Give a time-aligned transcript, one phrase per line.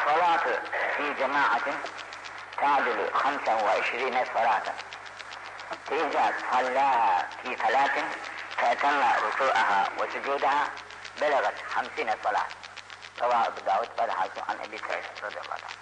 [0.00, 0.52] Es-salatu
[0.96, 1.76] fi cemaatin
[2.56, 4.62] تعدل خمسا وعشرين صلاة
[5.86, 8.04] فإذا صلاها في ثلاث
[8.56, 10.68] فأتم ركوعها وسجودها
[11.20, 12.46] بلغت خمسين صلاة
[13.22, 15.76] رواه أبو داود قال حاكم عن أبي سعيد رضي الله عنه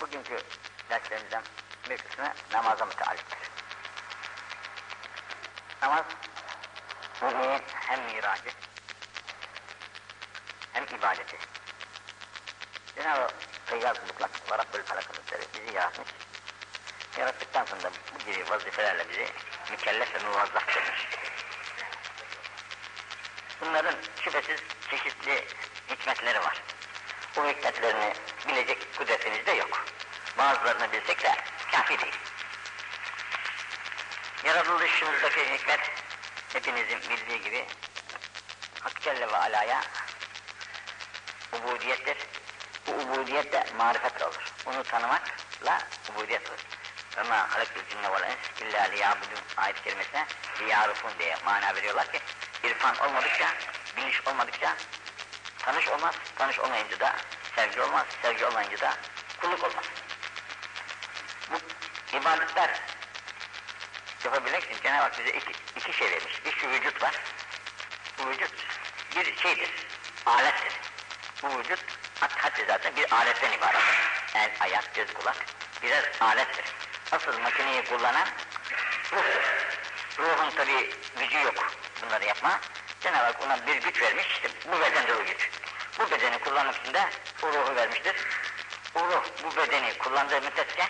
[0.00, 0.38] Bugünkü
[0.90, 1.42] derslerimizden
[1.90, 3.38] bir kısmı namaza müteallıktır.
[5.82, 6.04] Namaz,
[7.22, 8.50] müminin hem miracı,
[10.77, 11.37] hem ibadeti.
[12.95, 13.27] Cenab-ı
[13.65, 16.07] Feyyaz Mutlak ve Rabbül Felak Hazretleri bizi yaratmış.
[17.17, 19.27] Yarattıktan sonra bu gibi vazifelerle bizi
[19.71, 21.07] mükellef ve muvazzaf kılmış.
[23.61, 24.59] Bunların şüphesiz
[24.89, 25.45] çeşitli
[25.89, 26.61] hikmetleri var.
[27.35, 28.13] Bu hikmetlerini
[28.47, 29.85] bilecek kudretimiz de yok.
[30.37, 31.35] Bazılarını bilsek de
[31.71, 32.15] kafi değil.
[34.43, 35.79] Yaratılışımızdaki hikmet
[36.53, 37.65] hepinizin bildiği gibi
[38.81, 39.81] Hak Celle ve Ala'ya
[41.53, 42.17] ubudiyettir.
[42.87, 44.53] Bu ubudiyet de marifetle olur.
[44.65, 46.59] Onu tanımakla ubudiyet olur.
[47.17, 50.25] Ve ma halaktul cinne vel ins illa liyabudun ayet kelimesine
[50.59, 52.19] liyarufun diye mana veriyorlar ki
[52.63, 53.53] irfan olmadıkça,
[53.97, 54.75] bilinç olmadıkça
[55.59, 57.15] tanış olmaz, tanış olmayınca da
[57.55, 58.93] sevgi olmaz, sevgi olmayınca da
[59.41, 59.85] kulluk olmaz.
[61.51, 61.57] Bu
[62.17, 62.81] ibadetler
[64.23, 66.45] yapabilmek için Cenab-ı Hak bize iki, iki şey vermiş.
[66.45, 67.15] Bir şu vücut var.
[68.17, 68.53] Bu vücut
[69.15, 69.69] bir şeydir,
[70.25, 70.86] alettir.
[71.43, 71.79] Bu vücut
[72.19, 73.81] Hatta zaten bir aletten ibaret.
[74.35, 75.45] El, ayak, göz, kulak
[75.83, 76.65] birer alettir.
[77.11, 78.27] Asıl makineyi kullanan
[79.13, 79.41] ruhtur.
[80.19, 81.71] Ruhun tabi gücü yok
[82.01, 82.59] bunları yapma.
[83.01, 85.49] Cenab-ı Hak ona bir güç vermiş, işte bu bedende o güç.
[85.99, 87.09] Bu bedeni kullanmak için de
[87.43, 88.15] o ruhu vermiştir.
[88.95, 90.87] O ruh bu bedeni kullandığı müddetçe,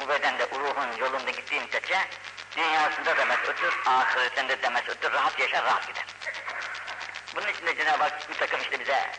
[0.00, 2.08] bu bedende o ruhun yolunda gittiği müddetçe,
[2.56, 5.99] dünyasında da mesuttur, ahiretinde de mesuttur, rahat yaşar, rahat gider.
[7.36, 9.10] Bunun için de Cenab-ı Hak bir takım işte bize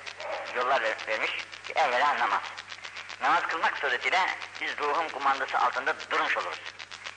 [0.56, 1.32] yollar vermiş
[1.68, 2.42] ki evvela namaz.
[3.22, 4.26] Namaz kılmak suretiyle
[4.62, 6.60] biz ruhun kumandası altında durmuş oluruz.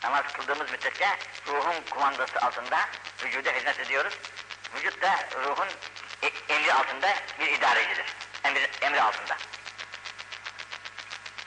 [0.05, 1.09] Namaz kıldığımız müddetçe
[1.47, 2.89] ruhun kumandası altında
[3.25, 4.15] vücuda hizmet ediyoruz.
[4.77, 5.69] Vücut da ruhun
[6.23, 8.07] e, emri altında bir idarecidir.
[8.45, 9.37] Emri, emri altında.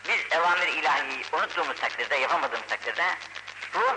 [0.08, 3.16] Biz evamir ilahiyi unuttuğumuz takdirde, yapamadığımız takdirde
[3.74, 3.96] ruh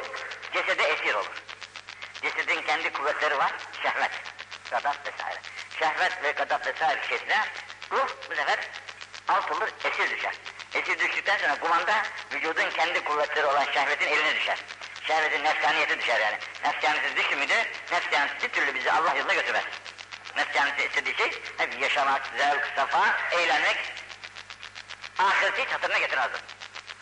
[0.52, 1.42] cesede esir olur.
[2.22, 4.29] Cesedin kendi kuvvetleri var, şehvet
[4.70, 5.40] gadap vesaire.
[5.78, 7.48] Şehvet ve gadap vesaire şeyler
[7.92, 8.58] ruh bu sefer
[9.28, 10.34] alt olur, esir düşer.
[10.74, 14.58] Esir düştükten sonra kumanda vücudun kendi kuvvetleri olan şehvetin eline düşer.
[15.06, 16.38] Şehvetin nefsaniyeti düşer yani.
[16.64, 19.64] Nefsaniyeti düştü müdür, nefsaniyeti bir türlü bizi Allah yoluna götürmez.
[20.36, 23.76] Nefsaniyeti istediği şey hep yaşamak, zevk, safa, eğlenmek.
[25.18, 26.40] Ahireti hiç hatırına getirmezdim.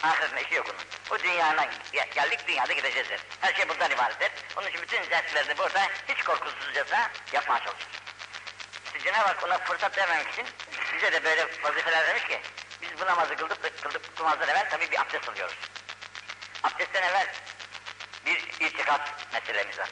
[0.03, 0.81] Ahiretinde işi yok onun.
[1.11, 1.67] Bu dünyadan
[2.15, 3.09] geldik, dünyada gideceğiz.
[3.41, 4.31] Her şey bundan ibarettir.
[4.57, 7.89] Onun için bütün derslerini burada hiç korkusuzcasına yapmaya çalışır.
[8.87, 10.47] İşte Cenab-ı Hak ona fırsat vermemek için
[10.95, 12.41] bize de böyle vazifeler vermiş ki
[12.83, 15.57] biz bu namazı kıldık, kıldık kılmazdan evvel tabii bir abdest alıyoruz.
[16.63, 17.27] Abdestten evvel
[18.27, 19.89] bir itikat meselemiz var.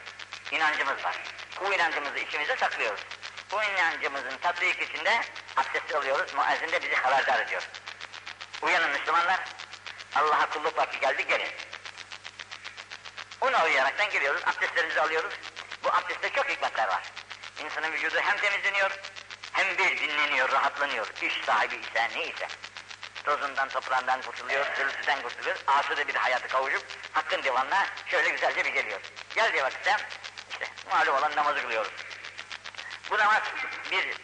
[0.51, 1.17] İnancımız var.
[1.61, 3.01] Bu inancımızı içimizde saklıyoruz.
[3.53, 5.21] Bu inancımızın tatbik içinde
[5.57, 6.35] abdesti alıyoruz.
[6.35, 7.63] Muezzin de bizi haberdar ediyor.
[8.63, 9.56] Uyanın Müslümanlar.
[10.17, 11.49] Allah'a kulluk vakti geldi gelin.
[13.41, 15.35] Ona uyaraktan giriyoruz, abdestlerimizi alıyoruz.
[15.85, 17.03] Bu abdestte çok hikmetler var.
[17.65, 18.91] İnsanın vücudu hem temizleniyor,
[19.53, 21.07] hem bir dinleniyor, rahatlanıyor.
[21.23, 22.49] İş sahibi ise neyse.
[23.25, 25.57] Tozundan, toprağından kurtuluyor, gürültüden kurtuluyor.
[25.67, 29.01] Asıda bir hayatı kavucup hakkın divanına şöyle güzelce bir geliyor.
[29.35, 29.97] Geldiği vakitte
[30.51, 31.93] işte malum olan namazı kılıyoruz.
[33.11, 33.43] Bu namaz
[33.91, 34.17] bir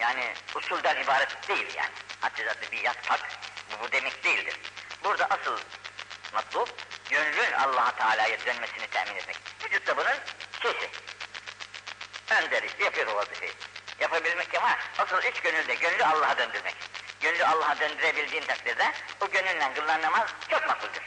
[0.00, 1.92] yani usulden ibaret değil yani.
[2.20, 3.20] Hatta bir yatmak
[3.70, 4.56] bu, bu demek değildir.
[5.06, 5.58] Burada asıl
[6.34, 6.68] matlub
[7.10, 9.36] gönlün Allah Teala'ya dönmesini temin etmek.
[9.64, 10.16] Vücutta bunun
[10.62, 10.90] şeysi.
[12.30, 13.52] Önder işte yapıyor o vazifeyi.
[14.00, 16.74] Yapabilmek ama asıl iç gönülde gönlü Allah'a döndürmek.
[17.20, 21.02] Gönlü Allah'a döndürebildiğin takdirde o gönülle kılınan namaz çok makbuldür.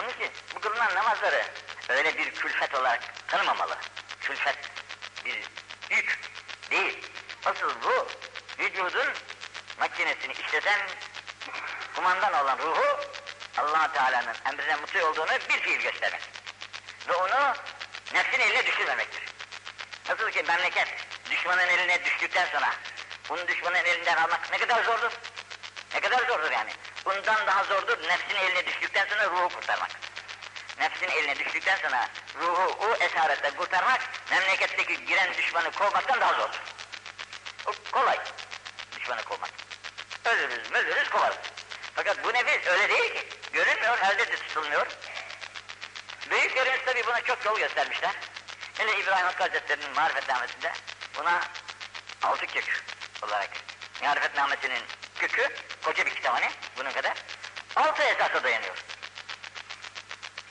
[0.00, 1.44] Onun için bu kılınan namazları
[1.88, 3.76] öyle bir külfet olarak tanımamalı.
[4.20, 4.58] Külfet
[5.24, 5.44] bir
[5.90, 6.18] yük
[6.70, 7.06] değil.
[7.44, 8.08] Asıl bu
[8.58, 9.08] vücudun
[9.78, 10.88] makinesini işleten
[11.98, 13.00] kumandan olan ruhu
[13.58, 16.20] allah Teala'nın emrine mutlu olduğunu bir fiil göstermek.
[17.08, 17.54] Ve onu
[18.12, 19.22] nefsin eline düşürmemektir.
[20.08, 20.88] Nasıl ki memleket
[21.30, 22.74] düşmanın eline düştükten sonra
[23.28, 25.12] bunu düşmanın elinden almak ne kadar zordur?
[25.94, 26.70] Ne kadar zordur yani.
[27.04, 29.90] Bundan daha zordur nefsin eline düştükten sonra ruhu kurtarmak.
[30.78, 32.08] Nefsin eline düştükten sonra
[32.40, 34.00] ruhu o esaretten kurtarmak
[34.30, 36.60] memleketteki giren düşmanı kovmaktan daha zordur.
[37.66, 38.18] O kolay
[38.96, 39.50] düşmanı kovmak.
[40.24, 41.38] Ölürüz, ölürüz, kovarız.
[41.98, 43.28] Fakat bu nefis öyle değil ki.
[43.52, 44.86] Görünmüyor, elde de tutulmuyor.
[46.30, 48.14] Büyüklerimiz tabi buna çok yol göstermişler.
[48.78, 50.72] Hele İbrahim Hakkı Hazretleri'nin marifetnamesinde
[51.18, 51.40] buna
[52.22, 52.84] altı kök
[53.22, 53.50] olarak
[54.02, 54.82] marifetnamesinin
[55.18, 57.14] kökü koca bir kitap hani bunun kadar
[57.76, 58.76] altı esasa dayanıyor.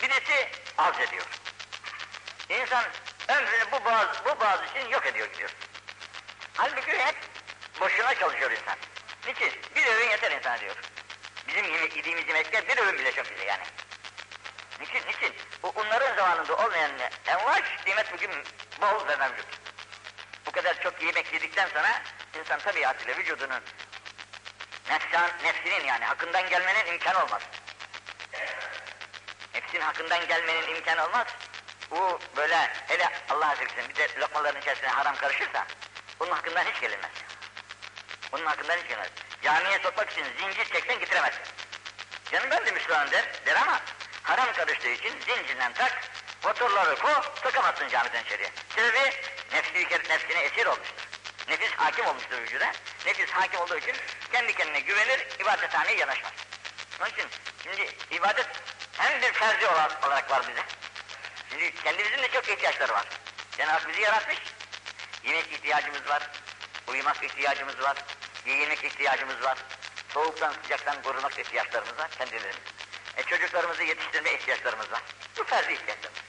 [0.01, 1.25] Birisi arz ediyor.
[2.49, 2.85] İnsan
[3.27, 5.49] ömrünü bu bazı, bu bazı için yok ediyor gidiyor.
[6.57, 7.15] Halbuki hep
[7.79, 8.77] boşuna çalışıyor insan.
[9.27, 9.61] Niçin?
[9.75, 10.75] Bir öğün yeter insan diyor.
[11.57, 13.63] Bizim yediğimiz yemekler bir öğün bile çok bize yani.
[14.79, 15.07] Niçin?
[15.07, 15.35] Niçin?
[15.63, 16.91] Bu onların zamanında olmayan
[17.27, 18.31] envaç nimet bugün
[18.81, 19.45] bol ve mevcut.
[20.45, 22.01] Bu kadar çok yemek yedikten sonra
[22.39, 23.61] insan tabiatıyla vücudunun
[24.89, 27.41] nefsan, nefsinin yani hakkından gelmenin imkanı olmaz.
[29.53, 31.27] Nefsin hakkından gelmenin imkanı olmaz.
[31.91, 32.57] Bu böyle
[32.87, 35.67] hele Allah azze bir de lokmaların içerisine haram karışırsa
[36.19, 37.11] bunun hakkından hiç gelinmez.
[38.31, 39.09] Bunun hakkından hiç gelinmez.
[39.41, 41.46] Camiye sokmak için zincir çeksen getiremezsin.
[42.31, 43.81] Canım ben de Müslüman der, der ama
[44.23, 46.01] haram karıştığı için zincirden tak,
[46.43, 47.09] motorları ko,
[47.43, 48.49] sokamazsın camiden içeriye.
[48.75, 49.13] Sebebi
[49.51, 51.07] nefsi, nefsine esir olmuştur.
[51.49, 52.71] Nefis hakim olmuştur vücuda.
[53.05, 53.95] Nefis hakim olduğu için
[54.31, 56.31] kendi kendine güvenir, ibadethaneye yanaşmaz.
[57.01, 57.25] Onun için
[57.63, 58.47] şimdi ibadet
[58.97, 60.63] hem bir ferdi olarak, var bize.
[61.49, 63.05] Şimdi kendimizin de çok ihtiyaçları var.
[63.57, 64.37] Cenab-ı bizi yaratmış.
[65.23, 66.29] Yemek ihtiyacımız var,
[66.87, 67.97] uyumak ihtiyacımız var,
[68.45, 69.57] giyinmek ihtiyacımız var.
[70.17, 72.55] Soğuktan sıcaktan korumak ihtiyaçlarımız var kendilerimiz.
[73.17, 75.01] E çocuklarımızı yetiştirme ihtiyaçlarımız var.
[75.37, 76.21] Bu ferdi ihtiyaçlarımız.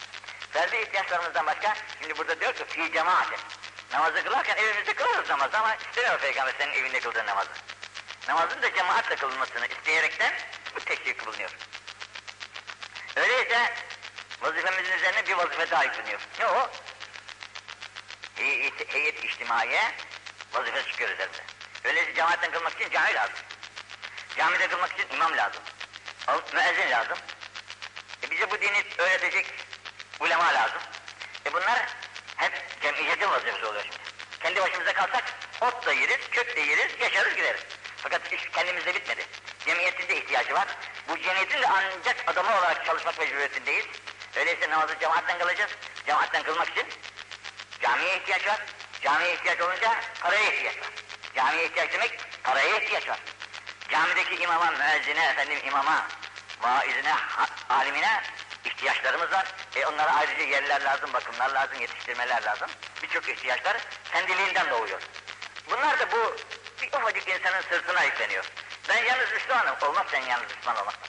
[0.50, 3.36] Ferdi ihtiyaçlarımızdan başka, şimdi burada diyor ki fi cemaate.
[3.92, 7.50] Namazı kılarken evimizde kılarız namazı ama istemiyor Peygamber senin evinde kıldığın namazı.
[8.28, 10.32] Namazın da cemaatle kılınmasını isteyerekten
[10.76, 11.50] bu teşvik kılınıyor.
[13.16, 13.74] Öyleyse
[14.40, 16.20] vazifemizin üzerine bir vazife daha yükleniyor.
[16.38, 16.70] Ne o?
[18.34, 19.82] Heyet, heyet içtimaiye
[20.52, 21.42] vazife çıkıyor üzerinde.
[21.84, 23.47] Öyleyse cemaatten kılmak için cami lazım.
[24.38, 25.62] Camide kılmak için imam lazım.
[26.52, 27.18] Müezzin lazım.
[28.22, 29.46] E bize bu dini öğretecek
[30.20, 30.80] ulema lazım.
[31.46, 31.86] E bunlar
[32.36, 32.52] hep
[32.82, 33.98] cemiyetin vazifesi oluyor şimdi.
[34.42, 35.24] Kendi başımıza kalsak
[35.60, 37.60] ot da yeriz, kök de yeriz, yaşarız gideriz.
[37.96, 39.26] Fakat iş kendimizde bitmedi.
[39.66, 40.66] Cemiyetin de ihtiyacı var.
[41.08, 43.86] Bu cemiyetin de ancak adamı olarak çalışmak mecburiyetindeyiz.
[44.36, 45.70] Öyleyse namazı cemaatten kılacağız.
[46.06, 46.86] Cemaatten kılmak için
[47.80, 48.60] camiye ihtiyaç var.
[49.02, 50.90] Camiye ihtiyaç olunca paraya ihtiyaç var.
[51.36, 53.18] Camiye ihtiyaç demek paraya ihtiyaç var.
[53.88, 56.06] Camideki imama, müezzine, efendim imama,
[56.62, 57.14] vaizine,
[57.68, 58.22] alimine
[58.64, 59.46] ihtiyaçlarımız var.
[59.76, 62.68] E onlara ayrıca yerler lazım, bakımlar lazım, yetiştirmeler lazım.
[63.02, 63.76] Birçok ihtiyaçlar
[64.12, 65.00] kendiliğinden doğuyor.
[65.70, 66.36] Bunlar da bu
[66.82, 68.44] bir ufacık insanın sırtına yükleniyor.
[68.88, 71.08] Ben yalnız Müslümanım, olmaz sen yalnız Müslüman olmazsan.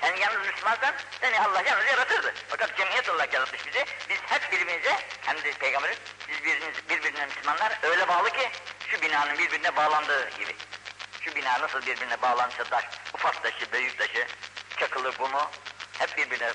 [0.00, 2.34] Sen yalnız Müslümansan seni Allah yalnız yaratırdı.
[2.48, 3.84] Fakat cemiyet olarak yaratmış bizi.
[4.08, 5.98] Biz hep birbirimize, kendi peygamberimiz,
[6.28, 8.50] biz birbirimiz, birbirine Müslümanlar öyle bağlı ki
[8.88, 10.56] şu binanın birbirine bağlandığı gibi.
[11.20, 12.84] Şu bina nasıl birbirine bağlanmışsa taş,
[13.14, 14.26] ufak taşı, büyük taşı,
[14.80, 15.50] çakılı, kumu
[15.98, 16.52] hep birbirine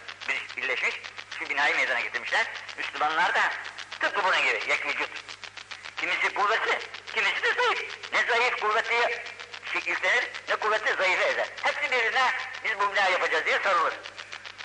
[0.58, 1.02] birleşmiş.
[1.40, 2.48] Şu binayı meydana getirmişler.
[2.78, 3.52] Müslümanlar da
[4.00, 5.10] tıpkı bunun gibi, yek vücut.
[5.98, 6.80] Kimisi kuvvetli,
[7.16, 7.84] kimisi de zayıf.
[8.14, 9.24] Ne zayıf kuvvetli
[9.76, 11.48] yüklenir, ne kuvvetli zayıfı ezer.
[11.64, 12.32] Hepsi birbirine
[12.64, 13.94] biz bu binayı yapacağız diye sarılır.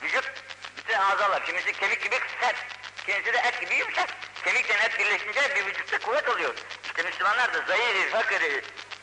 [0.03, 0.31] Vücut,
[0.77, 2.57] bütün azalar, kimisi kemik gibi sert,
[3.07, 4.09] kimisi de et gibi yumuşak.
[4.45, 6.55] Kemikle et birleşince bir vücutta kuvvet oluyor.
[6.85, 8.63] İşte Müslümanlar da zayıfı, fakiri,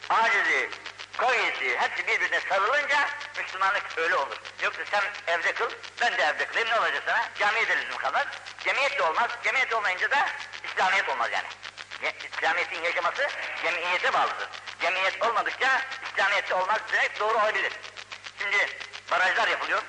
[0.10, 0.70] acizi,
[1.18, 4.38] kaviyesi hepsi birbirine sarılınca Müslümanlık öyle olur.
[4.64, 5.70] Yoksa sen evde kıl,
[6.02, 7.30] ben de evde kılayım ne olacak sana?
[7.40, 8.26] Camiye de lüzum kalmaz.
[8.60, 9.30] Cemiyet de olmaz.
[9.44, 10.30] Cemiyet olmayınca da
[10.64, 11.48] İslamiyet olmaz yani.
[12.34, 13.28] İslamiyet'in yaşaması
[13.64, 14.50] cemiyete bağlıdır.
[14.82, 17.74] Cemiyet olmadıkça İslamiyet'te olmaz demek doğru olabilir.
[18.40, 18.78] Şimdi
[19.12, 19.82] barajlar yapılıyor,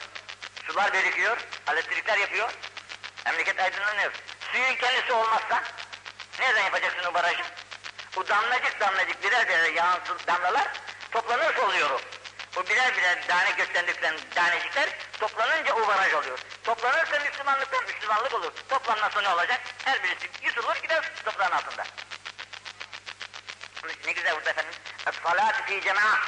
[0.67, 1.37] sular birikiyor,
[1.73, 2.51] elektrikler yapıyor,
[3.25, 4.13] memleket aydınlanıyor.
[4.53, 5.63] Suyun kendisi olmazsa
[6.39, 7.43] nereden yapacaksın o barajı?
[8.17, 10.69] Bu damlacık damlacık birer birer yağan damlalar
[11.11, 12.01] toplanırsa oluyor o.
[12.57, 14.89] Bu birer birer tane gökten dökülen tanecikler
[15.21, 16.39] toplanınca o baraj oluyor.
[16.65, 18.53] Toplanırsa Müslümanlıktan Müslümanlık olur.
[18.69, 19.61] Toplanmazsa ne olacak?
[19.85, 21.85] Her birisi yutulur gider toprağın altında.
[24.05, 24.73] Ne güzel burada efendim.
[25.07, 26.19] Es-salatu fi cemaat.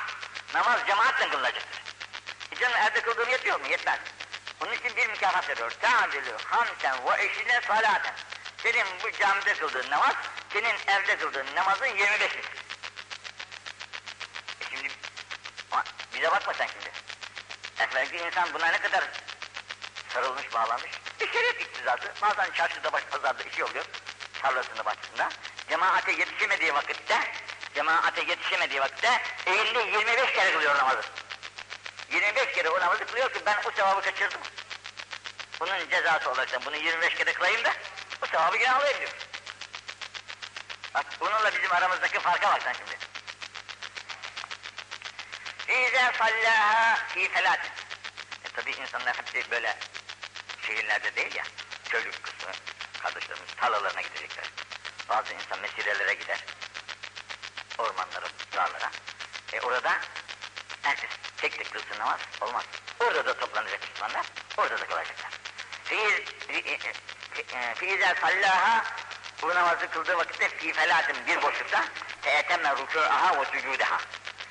[0.54, 1.82] Namaz cemaatle kılınacaktır.
[2.60, 3.66] E evde kıldığım yetiyor mu?
[3.66, 3.98] Yetmez.
[4.60, 5.72] Bunun için bir mükafat veriyor.
[5.80, 8.14] Ta'dilü hamsen ve eşine salaten.
[8.62, 10.14] Senin bu camide kıldığın namaz,
[10.52, 12.58] senin evde kıldığın namazın 25 misli.
[14.60, 14.88] E şimdi
[16.14, 16.92] bize bakma sen şimdi.
[17.78, 19.04] Efendim insan buna ne kadar
[20.14, 20.90] sarılmış, bağlanmış.
[21.20, 22.12] Bir şeref iktizatı.
[22.22, 23.84] Bazen çarşıda, baş pazarda işi oluyor.
[24.42, 25.28] Tarlasında, bahçesinde.
[25.68, 27.18] Cemaate yetişemediği vakitte,
[27.74, 31.02] cemaate yetişemediği vakitte eğildi 25 kere kılıyor namazı.
[32.12, 34.40] 25 kere o namazı kılıyor ki ben o sevabı kaçırdım.
[35.60, 37.72] Bunun cezası olarak bunu 25 kere kılayım da
[38.22, 39.27] bu sevabı yine alayım diyor.
[40.94, 42.98] Bak bununla bizim aramızdaki farka bak sen şimdi.
[45.68, 47.70] İze sallaha fi felatin.
[48.44, 49.76] E tabi insanlar hepsi böyle
[50.66, 51.44] şehirlerde değil ya.
[51.88, 52.52] Çocuk kısmı,
[53.02, 54.44] kardeşlerimiz tarlalarına gidecekler.
[55.08, 56.44] Bazı insan mesirelere gider.
[57.78, 58.26] Ormanlara,
[58.56, 58.90] dağlara.
[59.52, 60.00] E orada
[60.82, 62.64] herkes tek tek kılsın namaz olmaz.
[63.00, 64.26] Orada da toplanacak Müslümanlar,
[64.56, 65.30] orada da kılacaklar.
[67.74, 68.84] Fiizel sallaha
[69.42, 71.84] bu namazı kıldığı vakitte fi felatin bir boşlukta
[72.22, 73.98] teetemme rükû'aha ve sücûdeha.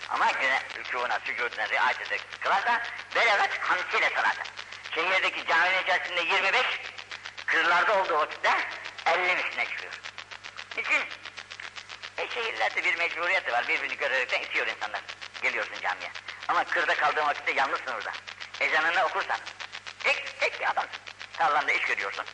[0.10, 2.84] Ama yine rükûna, sücuduna riayet ederek kılarsa
[3.16, 4.44] belagat hamsiyle salata.
[4.96, 6.66] Şehirdeki caminin içerisinde 25,
[7.46, 8.52] kırlarda olduğu vakitte
[9.06, 9.94] 50 misline çıkıyor.
[10.78, 11.04] Niçin?
[12.18, 15.02] E şehirlerde bir mecburiyeti var, birbirini görerekten itiyor insanlar.
[15.42, 16.12] Geliyorsun camiye.
[16.48, 18.12] Ama kırda kaldığın vakitte yalnızsın orada.
[18.60, 19.38] Ezanını okursan,
[20.00, 21.02] tek, tek bir adamsın.
[21.34, 22.26] Tarlanda iş görüyorsun.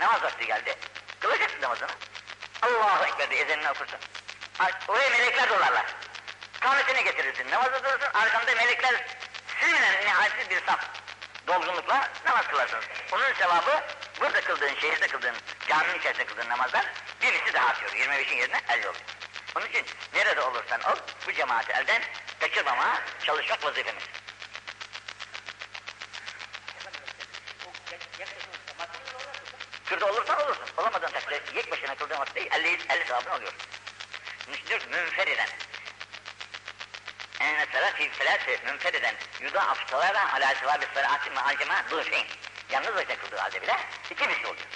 [0.00, 0.76] Namaz vakti geldi.
[1.20, 1.88] Kılacaksın namazını.
[2.62, 3.98] Allahu Ekber diye ezanını okursun.
[4.88, 5.86] Oraya melekler dolarlar.
[6.60, 7.50] Kametini getirirsin.
[7.50, 8.10] Namazı durursun.
[8.14, 9.04] Arkanda melekler
[9.60, 10.80] silinen nihayetsiz bir saf.
[11.46, 12.80] Dolgunlukla namaz kılarsın.
[13.12, 13.82] Onun sevabı
[14.20, 15.36] burada kıldığın, şehirde kıldığın,
[15.68, 16.84] caminin içerisinde kıldığın namazdan
[17.22, 17.90] birisi daha atıyor.
[17.92, 18.94] 25'in yerine 50 oluyor.
[19.56, 20.96] Onun için nerede olursan ol,
[21.26, 22.02] bu cemaati elden
[22.40, 24.02] kaçırmamaya çalışmak vazifemiz.
[29.86, 30.64] Kırda olursan olursun.
[30.76, 33.52] Olamadığın takdirde yek başına kıldığın vakitte 50, 50 sevabın oluyor.
[34.48, 35.48] Müslür münferiden.
[37.40, 42.26] En mesela fi selası münferiden yudâaf salâra alâ sevâbi salâti ma'acema dûfeyn.
[42.70, 43.76] Yalnız başına kıldığı halde bile
[44.10, 44.66] iki misli oluyor.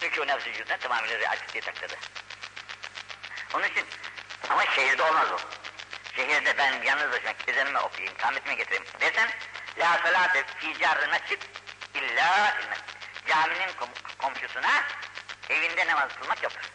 [0.00, 1.96] Çünkü o nefs vücuduna tamamıyla riayet ettiği takdirde.
[3.54, 3.86] Onun için
[4.50, 5.38] ama şehirde olmaz o.
[6.16, 9.30] Şehirde ben yalnız başıma ezanımı okuyayım, kametime getireyim dersen
[9.78, 11.42] La salate fi carrı mescid
[11.98, 12.54] illa
[13.26, 13.88] caminin kom
[14.18, 14.84] komşusuna
[15.48, 16.70] evinde namaz kılmak yoktur.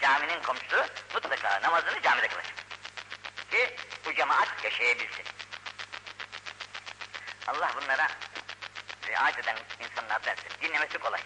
[0.00, 2.54] Caminin komşusu mutlaka namazını camide kılacak.
[3.50, 5.24] Ki bu cemaat yaşayabilsin.
[7.48, 8.08] Allah bunlara
[9.06, 10.48] riayet eden insanlar dersin.
[10.62, 11.20] Dinlemesi kolay.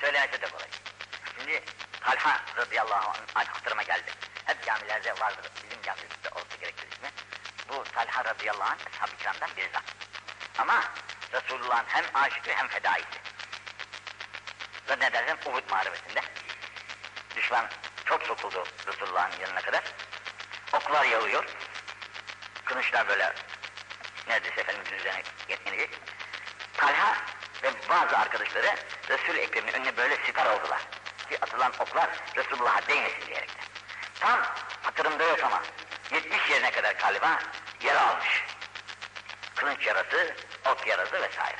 [0.00, 0.68] Söylemesi de kolay.
[1.38, 1.64] Şimdi
[2.00, 4.12] Talha radıyallahu anh hatırıma geldi.
[4.44, 5.50] Hep camilerde vardır.
[5.64, 7.10] Bizim camimizde olsa gerekir ismi.
[7.68, 9.82] Bu Talha radıyallahu anh ashab-ı kiramdan bir zat.
[10.58, 10.84] Ama
[11.34, 13.18] Resulullah'ın hem aşıkı hem fedaisi.
[14.88, 16.20] Ve ne dersen Uhud mağarabesinde.
[17.36, 17.66] Düşman
[18.04, 19.82] çok sokuldu Resulullah'ın yanına kadar.
[20.72, 21.44] Oklar yağıyor.
[22.64, 23.34] Kılıçlar böyle
[24.28, 25.90] neredeyse Efendimiz'in üzerine yetmeyecek.
[26.76, 27.16] Talha
[27.62, 28.74] ve bazı arkadaşları
[29.08, 30.80] Resul-i Ekrem'in önüne böyle siper oldular.
[31.30, 33.64] Ki atılan oklar Resulullah'a değmesin diyerekten.
[34.20, 34.40] Tam
[34.82, 35.62] hatırımda yok ama
[36.12, 37.38] 70 yerine kadar galiba
[37.80, 38.44] yara almış.
[39.54, 41.56] Kılıç yarası, ok yarası vesaire.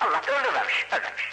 [0.00, 1.30] Allah da öldürmemiş, ölmemiş.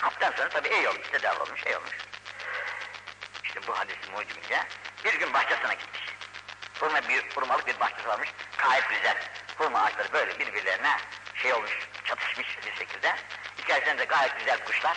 [0.00, 1.96] Haftan sonra tabii iyi olmuş, tedavi olmuş, iyi olmuş.
[3.44, 4.66] İşte bu hadisin mucibince
[5.04, 6.02] bir gün bahçesine gitmiş.
[6.80, 9.16] Hurma bir, hurmalık bir bahçesi varmış, gayet güzel.
[9.58, 10.96] Hurma ağaçları böyle birbirlerine
[11.34, 13.16] şey olmuş, çatışmış bir şekilde.
[13.58, 14.96] İçerisinde gayet güzel kuşlar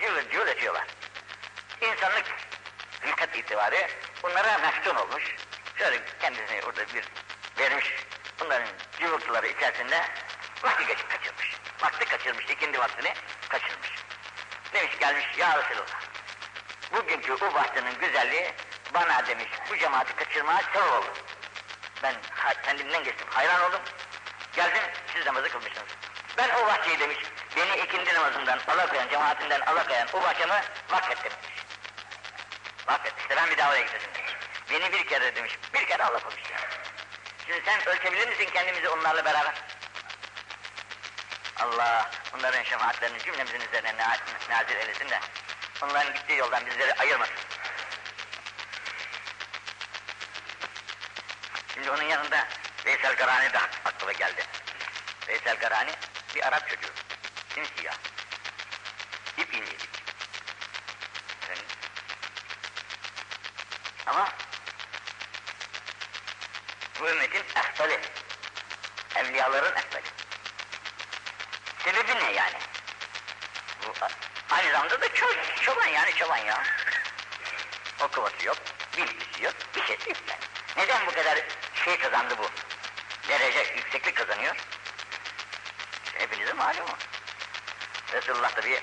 [0.00, 0.86] cıvıl cıvıl ötüyorlar.
[1.80, 2.24] İnsanlık
[3.04, 3.88] hilkat itibarı
[4.22, 5.36] bunlara meftun olmuş.
[5.78, 7.04] Şöyle kendisini orada bir
[7.58, 7.92] vermiş.
[8.40, 8.68] Bunların
[9.00, 10.04] cıvıltıları içerisinde
[10.62, 11.56] vakti geçip kaçırmış.
[11.82, 13.14] Vakti kaçırmış, ikindi vaktini
[13.48, 13.90] kaçırmış.
[14.72, 16.00] Demiş gelmiş ya Resulallah.
[16.92, 18.54] Bugünkü bu bahçenin güzelliği
[18.94, 21.12] bana demiş bu cemaati kaçırmaya sebep oldu.
[22.02, 22.14] Ben
[22.64, 23.80] kendimden geçtim, hayran oldum.
[24.56, 24.82] Geldim,
[25.14, 25.88] siz namazı kılmışsınız.
[26.38, 27.18] Ben o bahçeyi demiş,
[27.56, 31.64] beni ikindi namazından alakoyan, cemaatinden alakoyan o bahçemi vakfettim demiş.
[32.86, 34.32] Vakfet, işte ben bir daha oraya giderim demiş.
[34.70, 36.42] Beni bir kere demiş, bir kere Allah konuş
[37.46, 39.54] Şimdi sen ölçebilir misin kendimizi onlarla beraber?
[41.60, 43.96] Allah onların şefaatlerini cümlemizin üzerine
[44.50, 45.20] nazil eylesin de
[45.82, 47.34] onların gittiği yoldan bizleri ayırmasın.
[51.74, 52.48] Şimdi onun yanında
[52.86, 54.44] Veysel Garani de aklıma geldi.
[55.28, 55.92] Veysel Garani
[56.34, 56.92] bir Arap çocuğu.
[57.54, 57.94] Simsiyah.
[59.38, 59.90] İp incecik.
[64.06, 64.32] Ama
[67.04, 68.00] bu ümmetin efsali.
[69.14, 70.04] Evliyaların efsali.
[71.84, 72.56] Sebebi ne yani?
[73.86, 73.92] Bu,
[74.50, 75.26] aynı zamanda da ço
[75.60, 76.62] çoban yani çoban ya.
[78.00, 78.56] Okuvası yok,
[78.96, 80.40] bilgisi yok, bir şey yok yani.
[80.76, 81.38] Neden bu kadar
[81.84, 82.50] şey kazandı bu?
[83.28, 84.56] Derece, yükseklik kazanıyor.
[86.14, 86.88] Hepinize malum.
[88.12, 88.82] Resulullah tabi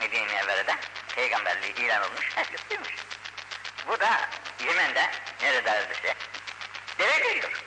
[0.00, 0.76] Medine-i Münevvere'de
[1.14, 2.94] peygamberliği ilan olmuş, herkes duymuş.
[3.88, 4.28] Bu da
[4.64, 5.10] Yemen'de,
[5.42, 6.16] neredeyse
[6.98, 7.62] deve geliyor.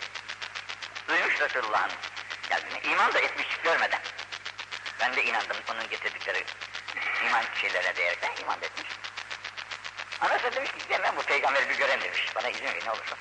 [1.07, 1.91] Duymuş Resulullah'ın
[2.49, 4.01] geldiğini, iman da etmiş görmeden.
[4.99, 6.45] Ben de inandım onun getirdikleri
[7.25, 8.89] iman şeylerine diyerekten iman etmiş.
[10.21, 12.27] Anası demiş ki ben bu peygamberi bir gören demiş.
[12.35, 13.15] Bana izin verin ne olursa.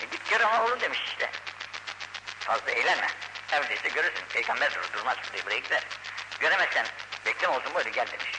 [0.00, 1.30] E git gör ama oğlum demiş işte.
[2.40, 3.06] Fazla eğlenme.
[3.52, 4.26] Evdeyse görürsün.
[4.28, 5.82] Peygamber durur, durmaz buraya, buraya gider.
[6.40, 6.86] Göremezsen
[7.26, 8.32] bekleme olsun böyle gel demiş.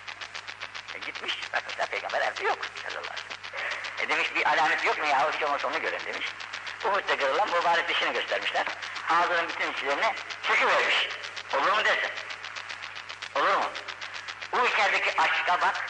[0.96, 1.40] E gitmiş.
[1.54, 3.07] Bak mesela peygamber evde yok sallallahu.
[4.10, 5.32] Demiş bir alamet yok mu ya?
[5.34, 6.28] Hiç olmazsa onu görelim demiş.
[6.86, 8.66] Uhud'da kırılan mübarek dişini göstermişler.
[9.10, 10.14] Ağzının bütün içlerini
[10.48, 11.10] çekivermiş.
[11.54, 12.12] Olur mu dersin?
[13.36, 13.72] Olur mu?
[14.52, 15.86] Bu içerideki aşka bak.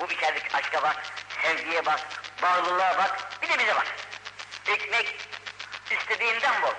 [0.00, 0.96] Bu içerideki aşka bak.
[1.42, 2.00] Sevgiye bak.
[2.42, 3.42] Bağlılığa bak.
[3.42, 3.86] Bir de bize bak.
[4.66, 5.16] Ekmek
[5.90, 6.74] istediğinden bol.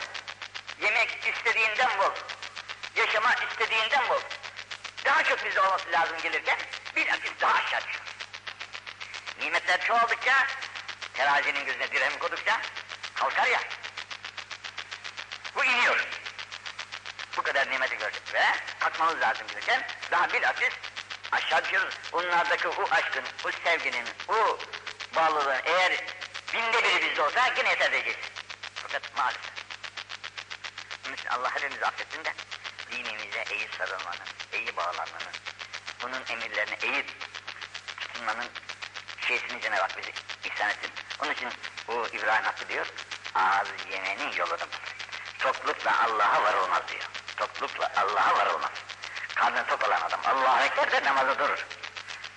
[0.82, 2.12] Yemek istediğinden bol.
[2.96, 4.20] Yaşama istediğinden bol.
[5.06, 6.58] Daha çok bizde olması lazım gelirken
[6.96, 8.04] bilakis daha aşağı düşüyor.
[9.40, 10.48] Nimetler çoğaldıkça,
[11.13, 12.62] terazinin gözüne dirhem koydukça
[13.15, 13.60] kalkar ya.
[15.55, 16.08] Bu iniyor.
[17.38, 18.43] Bu kadar nimeti gördük ve
[18.79, 20.74] kalkmamız lazım gelirken daha bilakis
[21.32, 21.96] aşağı düşüyoruz.
[22.12, 24.60] Bunlardaki o aşkın, o sevginin, o
[25.15, 25.91] bağlılığın eğer
[26.53, 28.17] binde biri bizde olsa yine yeter diyeceğiz.
[28.75, 29.53] Fakat maalesef.
[31.05, 32.34] Onun için Allah hepimizi affetsin de
[32.91, 35.34] dinimize iyi sarılmanın, iyi bağlanmanın,
[36.01, 37.05] bunun emirlerine iyi
[38.00, 38.50] tutunmanın
[39.27, 40.12] şeysini Cenab-ı Hak bize
[40.43, 40.91] ihsan etsin.
[41.24, 41.50] Onun için
[41.88, 42.86] bu İbrahim Hakkı diyor,
[43.36, 44.68] ağız yemenin yolunu bul.
[45.39, 47.03] Toklukla Allah'a varılmaz diyor.
[47.38, 48.72] Toklukla Allah'a varılmaz.
[49.36, 51.65] Karnı tok olan adam Allah'a ekler de namaza durur.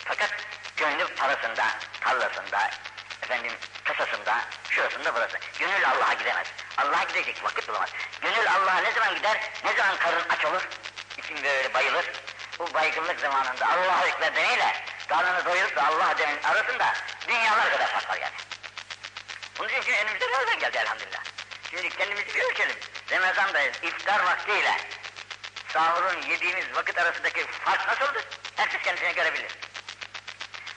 [0.04, 0.30] Fakat
[0.76, 1.64] gönlü parasında,
[2.00, 2.70] tarlasında,
[3.22, 3.52] efendim
[3.84, 4.40] kasasında,
[4.70, 5.38] şurasında burası.
[5.58, 6.46] Gönül Allah'a gidemez.
[6.76, 7.90] Allah'a gidecek vakit bulamaz.
[8.20, 10.68] Gönül Allah'a ne zaman gider, ne zaman karın aç olur,
[11.18, 12.04] için böyle bayılır.
[12.58, 16.92] Bu baygınlık zamanında Allah'a ekber demeyle, karnını doyurup da Allah demenin arasında
[17.28, 18.45] dünyalar kadar fark var yani.
[19.58, 21.22] Bunun için önümüzde nereden geldi elhamdülillah.
[21.70, 22.76] Şimdi kendimizi bir ölçelim.
[23.10, 24.76] Ramazan'dayız, iftar vaktiyle
[25.68, 28.24] sahurun yediğimiz vakit arasındaki fark nasıldır?
[28.56, 29.52] Herkes kendisine görebilir.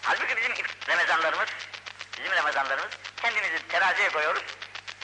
[0.01, 0.53] Halbuki bizim
[0.89, 1.50] Ramazanlarımız,
[2.17, 2.89] bizim Ramazanlarımız
[3.21, 4.43] kendimizi teraziye koyuyoruz.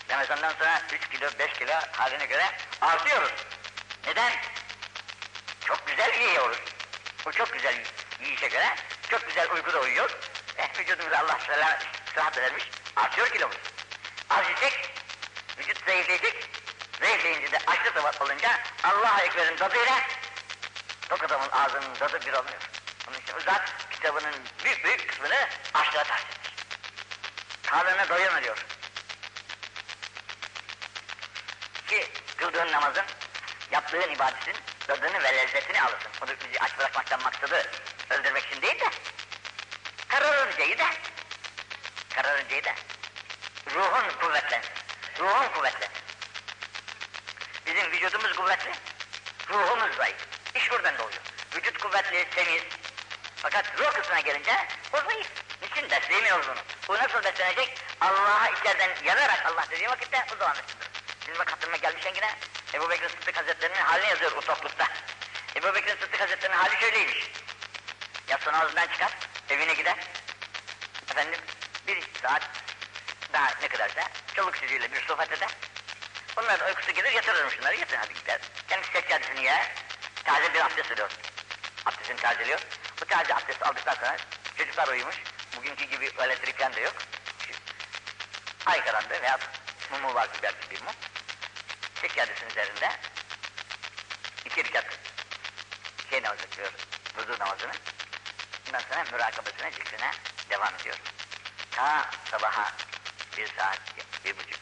[0.09, 2.45] Ramazandan sonra 3 kilo, 5 kilo haline göre
[2.81, 3.31] artıyoruz.
[4.07, 4.33] Neden?
[5.65, 6.57] Çok güzel yiyoruz.
[7.25, 7.83] Bu çok güzel
[8.21, 8.75] yiyişe göre
[9.09, 10.09] çok güzel uykuda uyuyor.
[10.57, 11.39] Eh, vücudumuza Allah
[12.15, 12.69] sıhhat vermiş.
[12.95, 13.57] Artıyor kilomuz.
[14.31, 14.89] Yiyecek,
[15.57, 16.33] vücut zayıflayacak.
[16.99, 20.01] Zayıflayınca da açlı tabak olunca Allah-u Ekber'in tadıyla
[21.09, 22.61] tok adamın ağzının tadı bir olmuyor.
[23.07, 24.33] Onun için uzat kitabının
[24.63, 26.51] büyük büyük kısmını açlığa tahsis etmiş.
[27.65, 28.65] Karnını doyurma diyor.
[31.87, 32.07] Ki
[32.37, 33.05] kıldığın namazın,
[33.71, 34.55] yaptığın ibadetin
[34.87, 36.11] tadını ve lezzetini alırsın.
[36.23, 37.71] O da bizi aç bırakmaktan maksadı
[38.09, 38.89] öldürmek için değil de
[40.07, 40.87] kararıncayı da
[42.15, 42.75] kararıncayı da
[43.75, 44.71] ruhun kuvvetlensin.
[45.19, 46.05] Ruhun kuvvetlensin.
[47.65, 48.71] Bizim vücudumuz kuvvetli,
[49.49, 50.17] ruhumuz zayıf.
[50.55, 51.21] İş buradan doğuyor.
[51.55, 52.63] Vücut kuvvetli, temiz.
[53.35, 55.27] Fakat ruh kısmına gelince o zayıf.
[55.61, 56.59] Niçin besleyemiyoruz onu?
[56.87, 57.77] Bu nasıl beslenecek?
[58.01, 60.89] Allah'a içeriden yanarak Allah dediği vakitte o zaman beslenir.
[61.21, 62.35] Bizim bak hatırıma gelmişken yine
[62.73, 64.87] Ebu Bekir Sıddık Hazretleri'nin halini yazıyor o toplulukta.
[65.55, 67.31] Ebu Bekir Sıddık Hazretleri'nin hali şöyleymiş.
[68.27, 69.11] Yatsı namazından çıkar,
[69.49, 69.95] evine gider.
[71.11, 71.39] Efendim
[71.87, 72.41] bir saat
[73.35, 75.49] daha ne kadarsa çoluk çocuğuyla bir sohbet eder.
[76.37, 78.41] Onların uykusu gelir yatırırım şunları yatın hadi gider.
[78.67, 79.71] Kendi seccadesini yer.
[80.23, 81.09] Taze bir abdest alıyor.
[81.85, 82.59] Abdestini tazeliyor.
[83.01, 84.17] Bu taze abdest aldıktan sonra
[84.57, 85.15] çocuklar uyumuş.
[85.57, 86.95] Bugünkü gibi elektrik da yok.
[88.65, 89.39] Ay karanlığı veya
[89.91, 90.93] mumu var ki belki bir mum.
[92.01, 92.91] Seccadesinin üzerinde
[94.45, 94.85] iki rekat
[96.09, 96.71] şey namazı kılıyor.
[97.17, 97.71] Vudu namazını.
[98.67, 100.11] Ondan sonra mürakabesine, zikrine
[100.49, 100.95] devam ediyor.
[101.71, 102.71] Ta sabaha
[103.37, 103.79] bir saat,
[104.25, 104.59] bir buçuk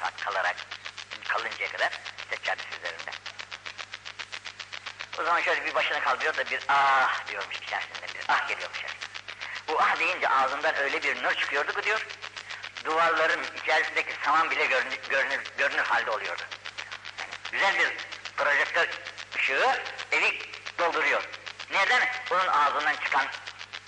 [0.00, 0.56] saat kalarak
[1.28, 1.90] kalıncaya kadar
[2.30, 3.10] seccadesi üzerinde.
[5.18, 8.78] O zaman şöyle bir başını kaldırıyor da bir ah diyormuş içerisinden bir ah geliyormuş.
[9.68, 12.06] Bu ah deyince ağzından öyle bir nur çıkıyordu ki diyor,
[12.84, 16.42] duvarların içerisindeki saman bile görünür, görünür, görünür halde oluyordu.
[17.18, 17.96] Yani güzel bir
[18.36, 18.88] projektör
[19.36, 20.38] ışığı evi
[20.78, 21.22] dolduruyor.
[21.70, 22.08] Neden?
[22.30, 23.26] Onun ağzından çıkan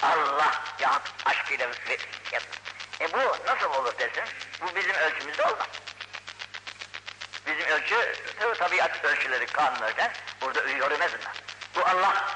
[0.03, 1.99] Allah ya aşkıyla ve
[3.03, 4.25] E bu nasıl olur dersin?
[4.61, 5.67] Bu bizim ölçümüzde olmaz.
[7.47, 8.15] Bizim ölçü
[8.59, 10.11] tabiat ölçüleri, kanunlardan
[10.41, 11.37] burada görülmez bunlar.
[11.75, 12.27] Bu Allah,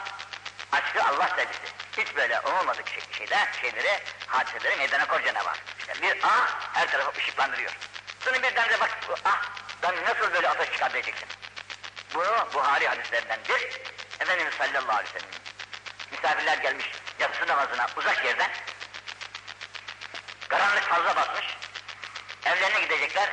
[0.72, 1.76] aşkı Allah sevgisi.
[1.96, 5.52] Hiç böyle olmadık şey, şeyler, şeyleri, hadiseleri meydana koy Cenab-ı.
[5.78, 7.76] İşte bir ah her tarafı ışıklandırıyor.
[8.20, 9.42] Sonra birden de bak bu ah,
[9.82, 11.28] ben nasıl böyle ateş çıkar diyeceksin.
[12.14, 13.80] Bunu Buhari hadislerinden bir,
[14.20, 15.30] Efendimiz sallallahu aleyhi ve sellem
[16.10, 18.50] misafirler gelmiş yatsı namazına uzak yerden,
[20.48, 21.46] karanlık fazla batmış,
[22.44, 23.30] evlerine gidecekler,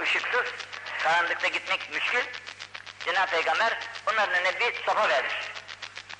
[0.00, 0.46] ışıksız,
[1.02, 2.24] karanlıkta gitmek müşkül.
[3.04, 5.34] Cenab-ı Peygamber onların önüne bir sopa vermiş.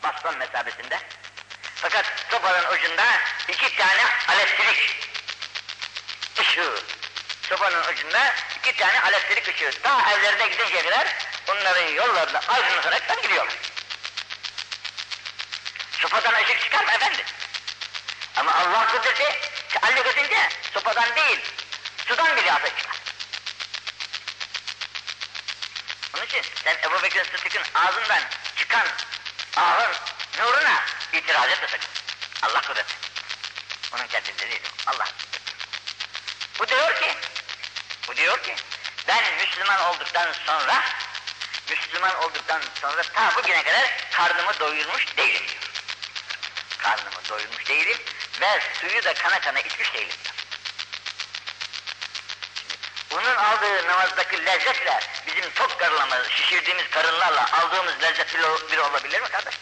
[0.03, 1.01] Baston mesabesinde.
[1.75, 3.05] Fakat sopanın ucunda
[3.49, 4.03] iki tane
[4.35, 5.09] elektrik
[6.41, 6.75] ışığı.
[7.43, 9.83] Sopanın ucunda iki tane elektrik ışığı.
[9.83, 11.09] Ta evlerine gidinceye kadar
[11.49, 13.55] onların yollarını aydınlataraktan gidiyorlar.
[15.93, 17.25] Sopadan ışık çıkar mı efendim?
[18.37, 21.41] Ama Allah kudreti teallük edince sopadan değil,
[22.07, 22.97] sudan bile ateş çıkar.
[26.17, 28.23] Onun için sen Ebu Bekir Sıddık'ın ağzından
[28.57, 28.87] çıkan
[29.57, 29.95] ahın
[30.39, 31.89] nuruna itiraz etme sakın.
[32.43, 32.95] Allah kudreti.
[33.95, 34.63] Onun kendinde değil.
[34.87, 35.09] Allah.
[36.59, 37.15] Bu diyor ki,
[38.09, 38.57] bu diyor ki,
[39.09, 40.85] ben Müslüman olduktan sonra,
[41.71, 45.63] Müslüman olduktan sonra ta bugüne kadar karnımı doyurmuş değilim diyor.
[46.79, 47.99] Karnımı doyurmuş değilim
[48.41, 50.17] ve suyu da kana kana içmiş değilim.
[53.11, 58.35] Bunun aldığı namazdaki lezzetle bizim tok karınlarla, şişirdiğimiz karınlarla aldığımız lezzet
[58.73, 59.55] bir olabilir mi kardeş?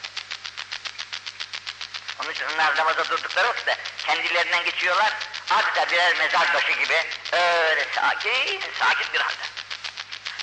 [2.22, 5.12] Onun için onlar namaza durdukları vakitte kendilerinden geçiyorlar,
[5.50, 9.46] adeta birer mezar taşı gibi öyle sakin, sakin bir halde.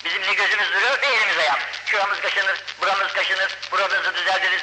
[0.06, 1.65] Bizim ne gözümüz duruyor ne elimiz ayağımız.
[1.86, 4.62] Şuramız kaşınır, buramız kaşınır, buramızı düzeltiriz.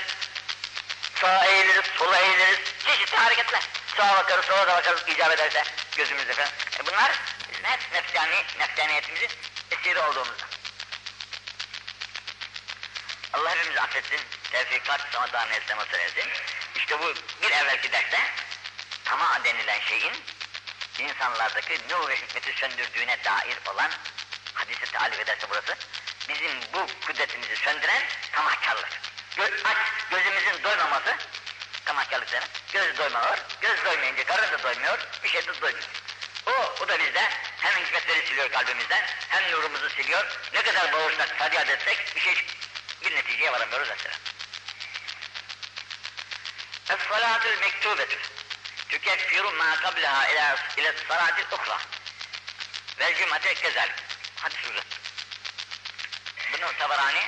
[1.21, 2.59] Sağa eğiliriz, sola eğiliriz.
[2.87, 3.63] Çeşitli hareketler.
[3.97, 5.65] Sağa bakarız, sola da bakarız icap ederse
[5.97, 6.49] gözümüzde falan.
[6.81, 7.13] E bunlar
[7.51, 9.31] bizim hep nefsani, nefsaniyetimizin
[9.71, 10.45] esiri olduğumuzda.
[13.33, 14.21] Allah hepimizi affetsin.
[14.53, 16.31] Tevfikat sana da nesneme söylesin.
[16.75, 18.21] İşte bu bir evvelki derste
[19.05, 20.13] tamah denilen şeyin
[20.99, 23.91] insanlardaki nur ve hikmeti söndürdüğüne dair olan
[24.55, 25.77] hadisi talip ederse burası
[26.29, 28.03] bizim bu kudretimizi söndüren
[28.33, 29.10] tamahkarlık.
[29.37, 29.77] Gö aç,
[30.11, 31.17] gözümüzün doymaması
[31.87, 32.11] demek.
[32.73, 35.89] Göz doymıyor, göz doymayınca karın da doymuyor, bir şey de doymuyor.
[36.47, 36.51] O,
[36.83, 40.27] o da bizde hem hikmetleri siliyor kalbimizden, hem nurumuzu siliyor.
[40.55, 42.47] Ne kadar bağırsak, feryat etsek bir şey,
[43.03, 44.15] bir neticeye varamıyoruz mesela.
[46.89, 48.17] Es-salatu mektubetu
[48.89, 51.79] tükeffiru ma qablaha ila ila salati ukra.
[52.99, 53.95] Vel cumate kezalik.
[54.37, 54.85] Hadis uzun.
[56.53, 57.23] Bunu Tabarani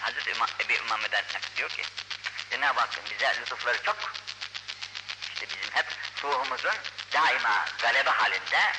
[0.00, 1.24] Hazreti İmam, Ebi İmam'dan
[1.56, 1.82] diyor ki
[2.50, 3.96] Cenab-ı Hakk'ın bize lütufları çok.
[5.34, 5.86] İşte bizim hep
[6.22, 6.74] ruhumuzun
[7.12, 8.72] daima galebe halinde,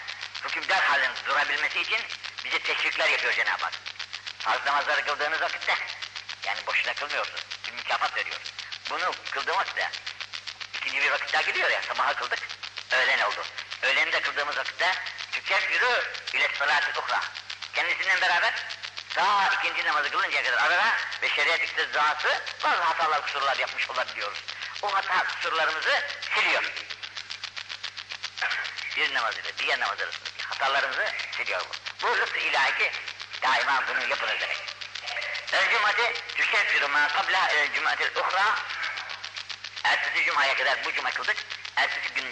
[0.43, 1.99] hükümdar halinde durabilmesi için
[2.45, 3.73] bize teşvikler yapıyor Cenab-ı Hak.
[4.39, 5.75] Farz namazları kıldığınız vakitte,
[6.43, 8.37] yani boşuna kılmıyorsunuz, bir mükafat veriyor.
[8.89, 9.91] Bunu kıldığım vakitte,
[10.77, 12.39] ikinci bir vakit daha geliyor ya, sabaha kıldık,
[12.91, 13.43] öğlen oldu.
[13.81, 14.95] Öğleni de kıldığımız vakitte,
[15.31, 16.03] tükeffürü
[16.33, 17.21] ile salati ukra.
[17.73, 18.53] Kendisinden beraber,
[19.15, 24.43] daha ikinci namazı kılıncaya kadar arada ve şeriat iktizası bazı hatalar, kusurlar yapmış olabiliyoruz.
[24.81, 26.03] O hata kusurlarımızı
[26.35, 26.63] siliyor.
[28.97, 31.05] Bir namaz ile diğer namaz arasındaki hatalarımızı
[31.37, 32.07] siliyor bu.
[32.07, 32.91] Bu rızk ilahi ki
[33.41, 34.57] daima bunu yapınız demek.
[35.53, 38.55] El cumati tükeffiru ma kabla el cumatil uhra
[39.83, 41.37] Ertesi cumaya kadar bu cuma kıldık.
[41.75, 42.25] Ertesi gün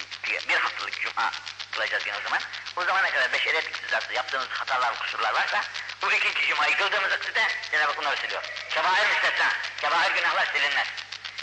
[0.50, 1.32] bir haftalık cuma
[1.72, 2.42] kılacağız yine o zaman.
[2.76, 5.64] O zamana kadar beşeriyet iktidası yaptığımız hatalar, kusurlar varsa
[6.02, 8.44] bu ikinci cumayı kıldığımız vakitte Cenab-ı Hak bunları siliyor.
[8.70, 9.54] Kebair müstesna.
[9.82, 10.88] Kebair günahlar silinmez.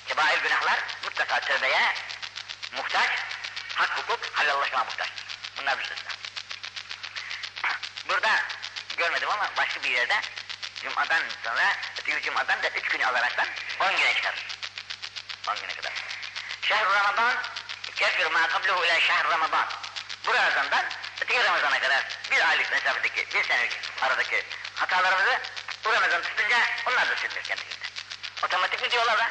[0.09, 1.95] Kebair günahlar mutlaka tövbeye
[2.73, 3.11] muhtaç,
[3.75, 5.09] hak hukuk halallaşma muhtaç.
[5.57, 6.11] Bunlar müstesna.
[8.09, 8.43] Burada
[8.97, 10.21] görmedim ama başka bir yerde
[10.83, 13.49] Cuma'dan sonra, öteki Cuma'dan da üç gün alaraktan
[13.81, 14.47] on güne çıkarır.
[15.49, 15.93] On güne kadar.
[16.63, 17.35] Şehr Ramazan,
[17.97, 19.67] kefir ma kabluhu ile şehr Ramazan.
[20.27, 20.85] Bu Ramazan'dan
[21.21, 25.41] öteki Ramazan'a kadar bir aylık mesafedeki, bir senelik aradaki hatalarımızı
[25.85, 27.89] bu Ramazan tutunca onlar da silinir kendiliğinden.
[28.43, 29.29] Otomatik mi diyorlar da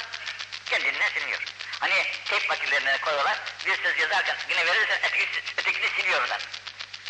[0.65, 1.41] kendiliğinden siliniyor.
[1.79, 6.39] Hani tek makinelerine koyuyorlar, bir söz yazarken yine verirsen ötekisi, ötekisi siliyor oradan.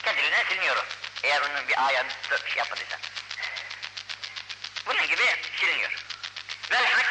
[0.04, 0.86] Kendiliğinden siliniyor o.
[1.24, 3.00] Eğer onun bir ayağını şey yapmadıysan.
[4.86, 5.92] Bunun gibi siliniyor.
[6.72, 7.06] Vel hac.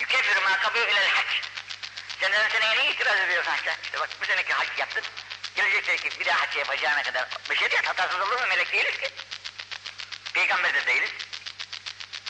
[0.00, 1.26] Yükefir ma kabul ilel hac.
[2.20, 3.76] Seneden seneye niye itiraz ediyorsun haçta?
[3.84, 5.04] İşte bak bu seneki hac yaptın.
[5.56, 8.46] Gelecek seneki bir daha hac yapacağına kadar beşeriyet hatasız olur mu?
[8.48, 9.10] Melek değiliz ki.
[10.34, 11.10] Peygamber de değiliz.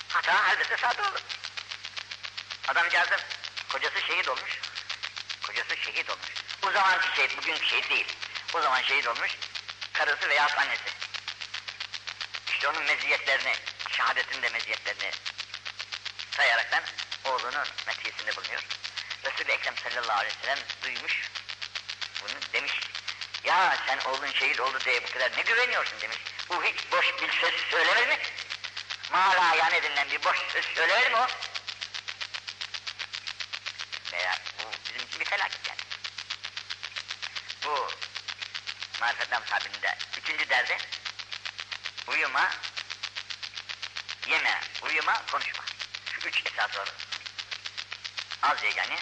[0.08, 1.20] Hata elbette sağda olur.
[2.68, 3.20] Adamcağızın
[3.68, 4.60] kocası şehit olmuş.
[5.46, 6.28] Kocası şehit olmuş.
[6.62, 8.06] O zamanki şehit, bugünkü şehit değil.
[8.54, 9.30] O zaman şehit olmuş.
[9.92, 10.90] Karısı veya annesi.
[12.52, 13.54] İşte onun meziyetlerini,
[13.90, 15.10] şehadetin de meziyetlerini
[16.36, 16.82] sayaraktan
[17.24, 18.62] oğlunun metiyesinde bulunuyor.
[19.24, 21.22] Resul-i Ekrem sallallahu aleyhi ve sellem duymuş.
[22.22, 22.72] Bunu demiş.
[23.44, 26.18] Ya sen oğlun şehit oldu diye bu kadar ne güveniyorsun demiş.
[26.48, 28.18] Bu hiç boş bir söz söylemez mi?
[29.12, 31.26] Mala yani denilen bir boş söz söylemez mi o?
[34.12, 35.80] Veya bu bizim için bir felaket yani.
[37.64, 37.88] Bu
[39.00, 40.78] marifetten sahabinde üçüncü derdi
[42.06, 42.50] uyuma,
[44.26, 45.64] yeme, uyuma, konuşma.
[46.12, 46.88] Şu üç esas var.
[48.42, 48.98] Az ye yani,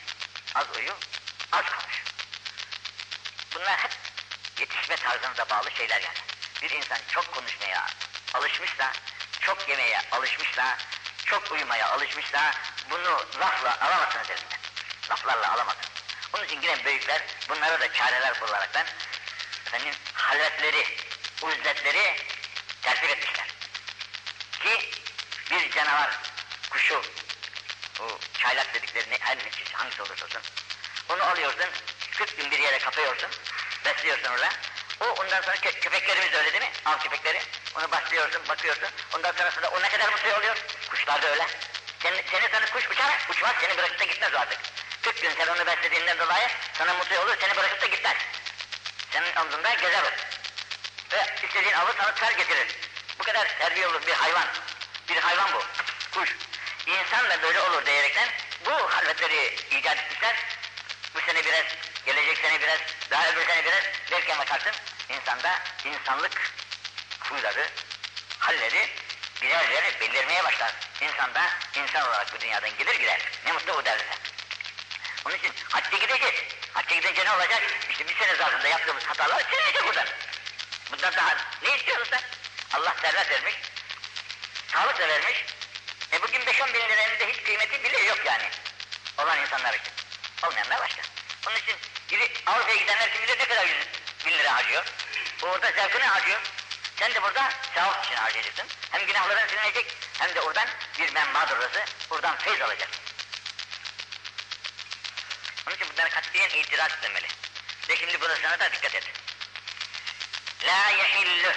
[0.54, 0.94] az uyu,
[1.52, 2.02] az konuş.
[3.54, 3.91] Bunlar hep
[4.62, 6.18] yetişme tarzınıza bağlı şeyler yani.
[6.62, 7.86] Bir insan çok konuşmaya
[8.34, 8.92] alışmışsa,
[9.40, 10.78] çok yemeye alışmışsa,
[11.24, 12.54] çok uyumaya alışmışsa
[12.90, 14.58] bunu lafla alamazsınız elinden.
[15.10, 15.88] Laflarla alamazsınız.
[16.34, 18.86] Onun için yine büyükler bunlara da çareler bularaktan
[19.66, 20.86] efendim halvetleri,
[21.42, 22.16] uzletleri
[22.82, 23.46] tertip etmişler.
[24.60, 24.90] Ki
[25.50, 26.10] bir canavar,
[26.70, 27.02] kuşu,
[28.00, 29.38] o çaylak dediklerini her
[29.72, 30.42] hangisi olursa olsun,
[31.08, 31.68] onu alıyorsun,
[32.18, 33.30] 40 gün bir yere kapıyorsun,
[33.84, 34.48] besliyorsun orada.
[35.00, 36.70] O ondan sonra kö köpeklerimiz öyle değil mi?
[36.84, 37.42] Av köpekleri.
[37.78, 38.88] Onu başlıyorsun, bakıyorsun.
[39.16, 40.56] Ondan sonrasında o ne kadar mutlu oluyor.
[40.90, 41.46] Kuşlar da öyle.
[42.02, 44.58] Seni, seni sana kuş uçar, uçmaz, seni bırakıp da gitmez artık.
[45.02, 48.16] 40 gün sen onu beslediğinden dolayı sana mutlu olur, seni bırakıp da gitmez.
[49.12, 50.10] Senin omzunda gezer o.
[51.12, 52.66] Ve istediğin avı sana çıkar getirir.
[53.18, 54.46] Bu kadar terbiye olur bir hayvan.
[55.08, 55.62] Bir hayvan bu.
[56.14, 56.36] Kuş.
[56.86, 58.28] İnsan da böyle olur diyerekten
[58.66, 60.36] bu halvetleri icat etmişler.
[61.14, 61.64] Bu sene biraz,
[62.06, 62.78] gelecek sene biraz,
[63.10, 64.72] daha öbür sene biraz derken bakarsın
[65.08, 66.52] insanda insanlık
[67.20, 67.68] huyları,
[68.38, 68.88] halleri
[69.42, 70.72] birer birer belirmeye başlar.
[71.00, 73.20] İnsan da insan olarak bu dünyadan gelir gider.
[73.46, 74.04] Ne mutlu bu derse.
[75.26, 76.34] Onun için hacca gideceğiz.
[76.72, 77.62] Hacca gidince ne olacak?
[77.90, 80.06] İşte bir sene zarfında yaptığımız hatalar silinecek buradan.
[80.92, 82.22] Bundan daha ne istiyorsun sen?
[82.78, 83.54] Allah servet vermiş,
[84.72, 85.44] sağlık da vermiş.
[86.12, 88.44] E bugün 5-10 bin liranın da hiç kıymeti bile yok yani.
[89.18, 89.92] Olan insanlar için.
[90.42, 91.02] Olmayanlar başka.
[91.46, 91.76] Onun için
[92.08, 93.86] gidip Avrupa'ya gidenler kim bilir ne kadar yüz
[94.26, 94.84] bin lira harcıyor.
[95.42, 96.40] O orada zevkini harcıyor.
[96.98, 98.66] Sen de burada sevap için harcayacaksın.
[98.90, 99.86] Hem günahların silinecek
[100.18, 101.84] hem de oradan bir menbadır orası.
[102.10, 103.02] Oradan feyz alacaksın.
[105.66, 107.28] Onun için bunlara katiyen itiraz etmeli.
[107.88, 109.04] Ve şimdi burasına da dikkat et.
[110.64, 111.52] La yehillü.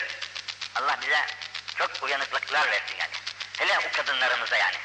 [0.76, 1.26] Allah bize
[1.78, 3.13] çok uyanıklıklar versin yani.
[3.58, 4.78] Hele o kadınlarımıza yani.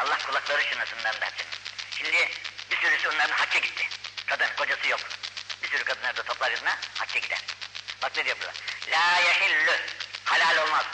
[0.00, 1.46] Allah kulakları şınasından versin.
[1.96, 2.30] Şimdi
[2.70, 3.88] bir sürüsü onların hacca gitti.
[4.32, 5.00] Kadın, kocası yok.
[5.62, 7.38] Bir sürü kadınlar da toplar yüzüne hacca gider.
[8.02, 8.52] Bak ne diyor burada.
[8.90, 9.80] La yehillü.
[10.24, 10.84] Halal olmaz.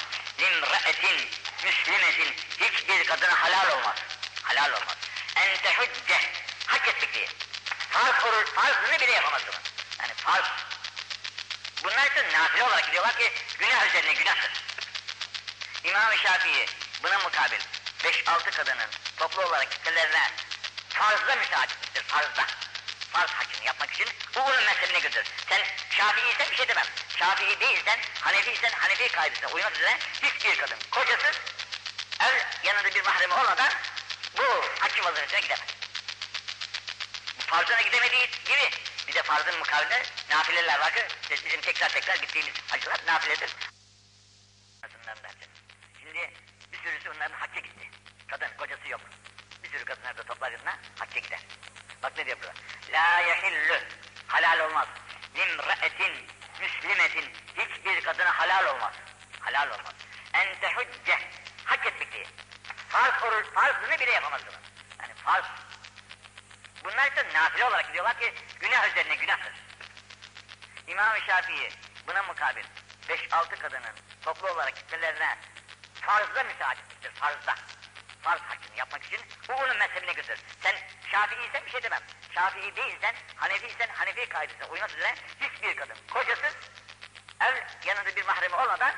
[0.41, 1.31] Limra'etin,
[1.65, 2.35] müslimetin.
[2.61, 3.97] Hiçbir kadına halal olmaz.
[4.43, 4.97] Halal olmaz.
[5.37, 6.21] En tehücce.
[6.67, 7.29] Hac etmek diye.
[7.91, 9.43] Farz olur, farzını bile yapamaz.
[10.01, 10.47] Yani farz.
[11.85, 14.53] Bunlar için nafile olarak gidiyorlar ki günah üzerine günahtır.
[15.85, 16.67] İmam-ı Şafii
[17.03, 17.61] buna mukabil
[18.05, 20.31] 5-6 kadının toplu olarak kitlelerine
[20.89, 22.47] farzda müsaade etmiştir, farzda.
[23.13, 25.27] Farz haccını yapmak için bu onun mezhebine götürür.
[25.49, 26.87] Sen Şafii isen bir şey demem.
[27.19, 31.41] Şafii değilsen, Hanefi isen Hanefi kaidesine uymak üzere hiçbir kadın kocasız,
[32.21, 33.73] ev yanında bir mahremi olmadan
[34.39, 35.69] bu haccı vazifesine gidemez.
[37.39, 38.71] Bu farzına gidemediği gibi
[39.09, 43.51] bir de farzın mukabilinde nafileler var ki bizim tekrar tekrar gittiğimiz hacılar nafiledir.
[46.01, 46.33] Şimdi
[46.73, 47.91] bir sürüsü onların hacca gitti.
[48.31, 49.01] Kadın, kocası yok.
[49.63, 51.41] Bir sürü kadınlar da toplar yanına hacca gider.
[52.03, 52.53] Diyor burada.
[52.93, 53.83] La yehillü.
[54.27, 54.89] Halal olmaz.
[55.37, 56.27] Limre'etin,
[56.61, 57.33] müslimetin.
[57.57, 58.93] Hiçbir kadına halal olmaz.
[59.41, 59.95] Halal olmaz.
[60.35, 61.19] En tehucce.
[61.65, 62.27] Hac etmek diye.
[62.89, 64.57] Farz olur, farzını bile yapamaz bunu.
[65.03, 65.45] Yani farz.
[66.85, 69.53] Bunlar ise nafile olarak gidiyorlar ki günah üzerine günahtır.
[70.87, 71.71] İmam-ı Şafii
[72.07, 72.65] buna mukabil
[73.09, 75.39] 5-6 kadının toplu olarak gitmelerine
[76.01, 77.55] farzda müsaade etmiştir, farzda.
[78.29, 80.41] Farz haccını yapmak için bu onun mezhebine götürür.
[80.63, 80.77] Sen
[81.11, 82.03] Şafii isen bir şey demem.
[82.35, 86.57] Şafii değilsen, Hanefi isen Hanefi kaidesine uymak üzere hiçbir kadın kocasız,
[87.41, 87.55] ev
[87.87, 88.95] yanında bir mahremi olmadan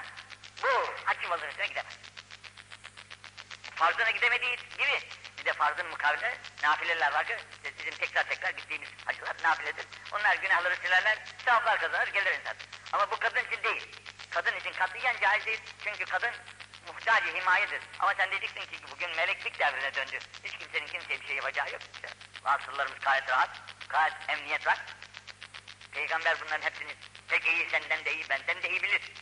[0.63, 0.69] bu
[1.05, 1.99] haccın vazifesine gidemez.
[3.75, 5.01] Farzına gidemediği gibi
[5.39, 7.37] bir de farzın mukabilinde nafileler var ki
[7.79, 9.87] bizim tekrar tekrar gittiğimiz hacılar nafiledir.
[10.13, 12.57] Onlar günahları silerler, sevaplar kazanır gelir insan.
[12.93, 13.89] Ama bu kadın için değil.
[14.31, 15.61] Kadın için katiyen caiz değil.
[15.85, 16.33] Çünkü kadın
[16.87, 17.81] muhtacı himayedir.
[17.99, 20.19] Ama sen dediksin ki bugün meleklik devrine döndü.
[20.45, 21.83] Hiç kimsenin kimseye bir şey yapacağı yok.
[21.95, 22.09] İşte
[22.43, 23.51] vasıflarımız gayet rahat,
[23.89, 24.79] gayet emniyet var.
[25.93, 26.95] Peygamber bunların hepsini
[27.29, 29.13] pek iyi senden de iyi benden de iyi bilir.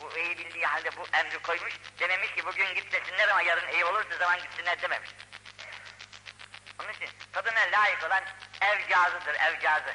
[0.00, 1.72] Bu iyi bildiği halde bu emri koymuş.
[1.98, 5.10] Dememiş ki bugün git desinler ama yarın iyi olursa zaman gitsinler dememiş.
[6.82, 8.24] Onun için kadına layık olan
[8.60, 9.94] evcazıdır, evcazı.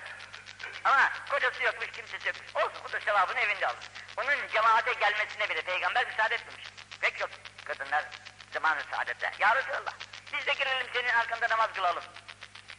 [0.84, 2.56] Ama kocası yokmuş, kimsesi yokmuş.
[2.56, 3.84] Olsun, o da sevabını evinde alır.
[4.18, 6.73] Onun cemaate gelmesine bile peygamber müsaade etmemiş.
[7.04, 7.30] Pek çok
[7.66, 8.06] kadınlar
[8.54, 9.32] zamanı saadette.
[9.40, 9.94] Ya Resulallah,
[10.34, 12.04] biz de girelim senin arkanda namaz kılalım.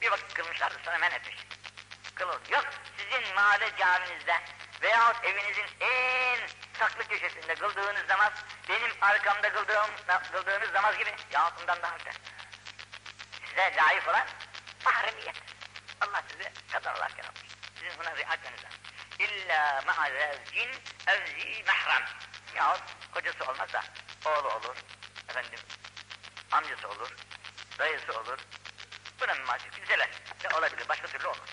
[0.01, 1.37] Bir vakit kılmışlardı, sonra men etmiş.
[2.15, 2.41] Kılın.
[2.51, 2.65] Yok,
[2.97, 4.41] sizin mahalle caminizde
[4.83, 6.39] veyahut evinizin en
[6.79, 8.33] saklı köşesinde kıldığınız namaz,
[8.69, 9.91] benim arkamda kıldığım,
[10.33, 12.11] kıldığınız namaz gibi yahut bundan daha öte.
[13.49, 14.27] Size layık olan
[14.85, 15.37] mahremiyet.
[16.01, 17.51] Allah sizi kadın olarak yaratmış.
[17.75, 18.84] Sizin buna lazım.
[19.19, 20.71] İlla ma'azevcin
[21.07, 22.05] evzi mahrem.
[22.57, 23.85] Yahut kocası olmazsa
[24.25, 24.77] oğlu olur,
[25.29, 25.61] efendim
[26.53, 27.17] amcası olur,
[27.79, 28.39] dayısı olur.
[29.21, 30.09] Buna mümkün kimseler
[30.43, 31.49] de olabilir, başka türlü olmaz.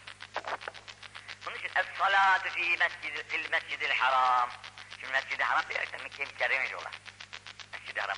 [1.45, 4.49] Bunun için es-salatu fi mescid fil mescidil haram.
[4.99, 6.91] Şimdi mescid-i haram diyerekten Mekke-i Mükerreme diyorlar.
[7.73, 8.17] Mescid-i haram.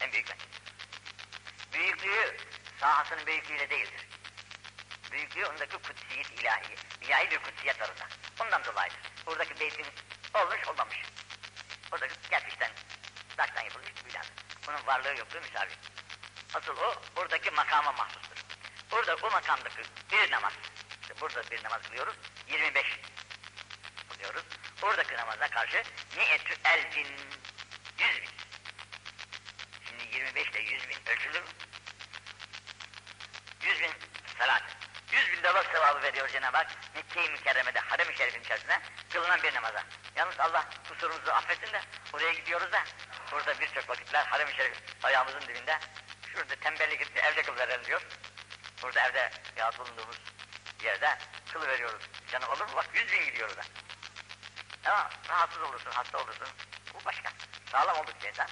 [0.00, 0.48] En büyük mescid.
[1.72, 2.36] Büyüklüğü
[2.80, 4.06] sahasının büyüklüğüyle değildir.
[5.12, 6.74] Büyüklüğü ondaki kutsiyet ilahi.
[7.02, 8.17] İlahi bir kutsiyet var orada.
[8.40, 8.98] Ondan dolayıdır.
[9.26, 9.86] Buradaki beytin
[10.34, 11.02] olmuş olmamış.
[11.92, 12.70] Oradaki gerçekten
[13.36, 14.22] taştan yapılmış bir bina.
[14.66, 15.72] Bunun varlığı yokluğu müsavi.
[16.54, 18.36] Asıl o buradaki makama mahsustur.
[18.90, 20.52] Burada bu makamdaki bir namaz.
[21.02, 22.14] İşte burada bir namaz kılıyoruz.
[22.48, 23.00] 25
[24.12, 24.44] kılıyoruz.
[24.82, 25.82] Oradaki namaza karşı
[26.16, 27.06] niyetü elfin
[27.98, 28.30] yüz bin.
[29.88, 31.48] Şimdi 25 ile 100 bin ölçülür mü?
[33.62, 33.90] 100 bin
[34.38, 34.62] salat.
[35.12, 36.70] 100 bin dolar sevabı veriyor Cenab-ı Hak.
[36.98, 38.80] Mekke-i Mükerreme'de, Harem-i Şerif'in içerisinde
[39.10, 39.84] kılınan bir namaza.
[40.16, 41.80] Yalnız Allah kusurumuzu affetsin de
[42.12, 42.84] oraya gidiyoruz da
[43.32, 45.78] burada birçok vakitler Harem-i Şerif ayağımızın dibinde
[46.32, 48.02] şurada tembellik edip evde kıl verelim diyor.
[48.82, 50.16] Burada evde rahat bulunduğumuz
[50.82, 51.18] yerde
[51.52, 52.02] kıl veriyoruz.
[52.32, 52.76] Canım olur mu?
[52.76, 53.62] Bak 100 bin gidiyor orada.
[54.86, 56.48] Ama rahatsız olursun, hasta olursun.
[56.94, 57.32] Bu başka.
[57.72, 58.48] Sağlam oldukça insan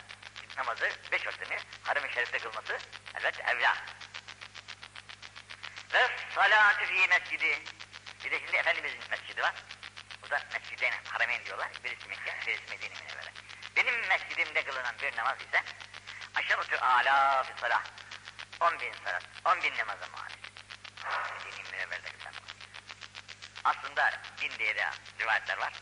[0.56, 2.78] namazı beş vaktini harem-i şerifte kılması
[3.14, 3.76] elbette evla.
[5.92, 7.75] Ve salatu fi mescidi.
[8.26, 9.54] Bir de şimdi Efendimizin mescidi var.
[10.22, 11.68] Bu da mescid haremeyn diyorlar.
[11.84, 13.32] Birisi Mekke, birisi Medine Münevvere.
[13.76, 15.62] Benim mescidimde kılınan bir namaz ise
[16.34, 17.82] aşağı ala fi salah.
[18.60, 20.36] On bin salat, on bin namaza muhalif.
[21.44, 22.32] Medine Münevvere'de kılınan
[23.64, 25.72] Aslında bin diye de rivayetler var.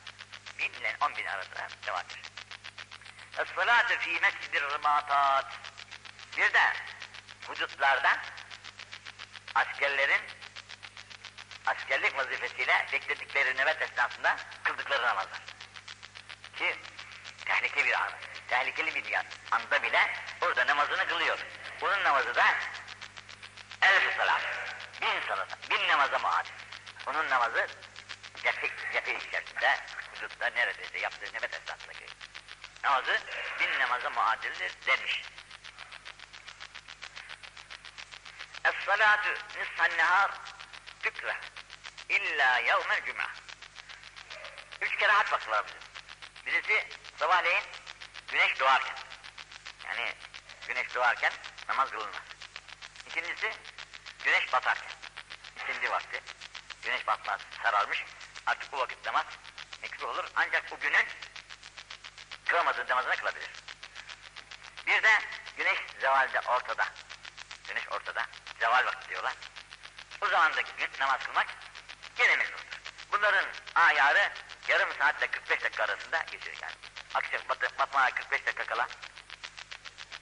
[0.58, 2.20] Bin ile on bin arasında devadır.
[3.38, 5.58] Es-salatu fi mescidir rımatat.
[6.36, 6.72] Bir de
[7.46, 8.18] hudutlarda
[9.54, 10.20] askerlerin
[11.66, 15.42] askerlik vazifesiyle bekledikleri nöbet esnasında kıldıkları namazlar.
[16.56, 16.76] Ki
[17.44, 18.10] tehlike bir an,
[18.48, 19.26] tehlikeli bir yer.
[19.50, 21.38] Anda bile orada namazını kılıyor.
[21.80, 22.44] Bunun namazı da
[23.82, 24.42] elf salat,
[25.02, 26.50] bin salat, bin namaza muadil.
[27.06, 27.66] Onun namazı
[28.42, 29.78] cefi, cefi içerisinde,
[30.14, 32.06] hudutta neredeyse yaptığı nöbet esnasındaki
[32.84, 33.20] namazı
[33.60, 35.22] bin namaza muadildir demiş.
[38.64, 40.30] Es-salatu nisfan nehar
[41.02, 41.36] tükre
[42.08, 43.30] illa yevmel cuma.
[44.80, 45.64] Üç kere hac vakti var.
[46.46, 46.88] Birisi
[47.18, 47.62] sabahleyin
[48.28, 48.96] güneş doğarken.
[49.86, 50.14] Yani
[50.68, 51.32] güneş doğarken
[51.68, 52.22] namaz kılınmaz.
[53.06, 53.52] İkincisi
[54.24, 54.90] güneş batarken.
[55.56, 56.22] İkindi vakti.
[56.82, 58.04] Güneş batmaz, sararmış.
[58.46, 59.26] Artık bu vakit namaz
[59.82, 60.24] mekruh olur.
[60.36, 61.06] Ancak o günün
[62.44, 63.50] kılamadığı namazını kılabilir.
[64.86, 65.18] Bir de
[65.56, 66.84] güneş zevalde ortada.
[67.68, 68.26] Güneş ortada.
[68.60, 69.34] Zeval vakti diyorlar.
[70.20, 71.46] O zamandaki gün namaz kılmak.
[73.14, 74.32] Bunların ayarı
[74.68, 76.72] yarım saatle 45 dakika arasında geçiyor yani.
[77.14, 78.88] Akşam bat batmaya 45 dakika kala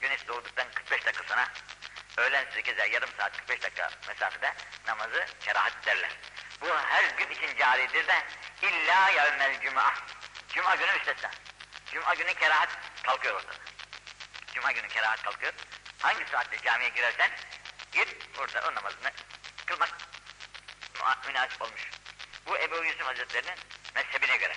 [0.00, 1.48] güneş doğduktan 45 dakika sonra
[2.16, 4.54] öğlen 8'e yarım saat 45 dakika mesafede
[4.86, 6.10] namazı kerahat derler.
[6.60, 8.22] Bu her gün için caridir de
[8.62, 9.94] illa yevmel cuma.
[10.48, 11.30] Cuma günü müstesna.
[11.92, 12.68] Cuma günü kerahat
[13.02, 13.56] kalkıyor ortada.
[14.54, 15.52] Cuma günü kerahat kalkıyor.
[15.98, 17.30] Hangi saatte camiye girersen
[17.92, 19.12] gir orada o namazını
[19.66, 19.94] kılmak
[21.26, 22.01] münasip olmuş.
[22.46, 23.58] Bu Ebu Yusuf Hazretleri'nin
[23.94, 24.54] mezhebine göre.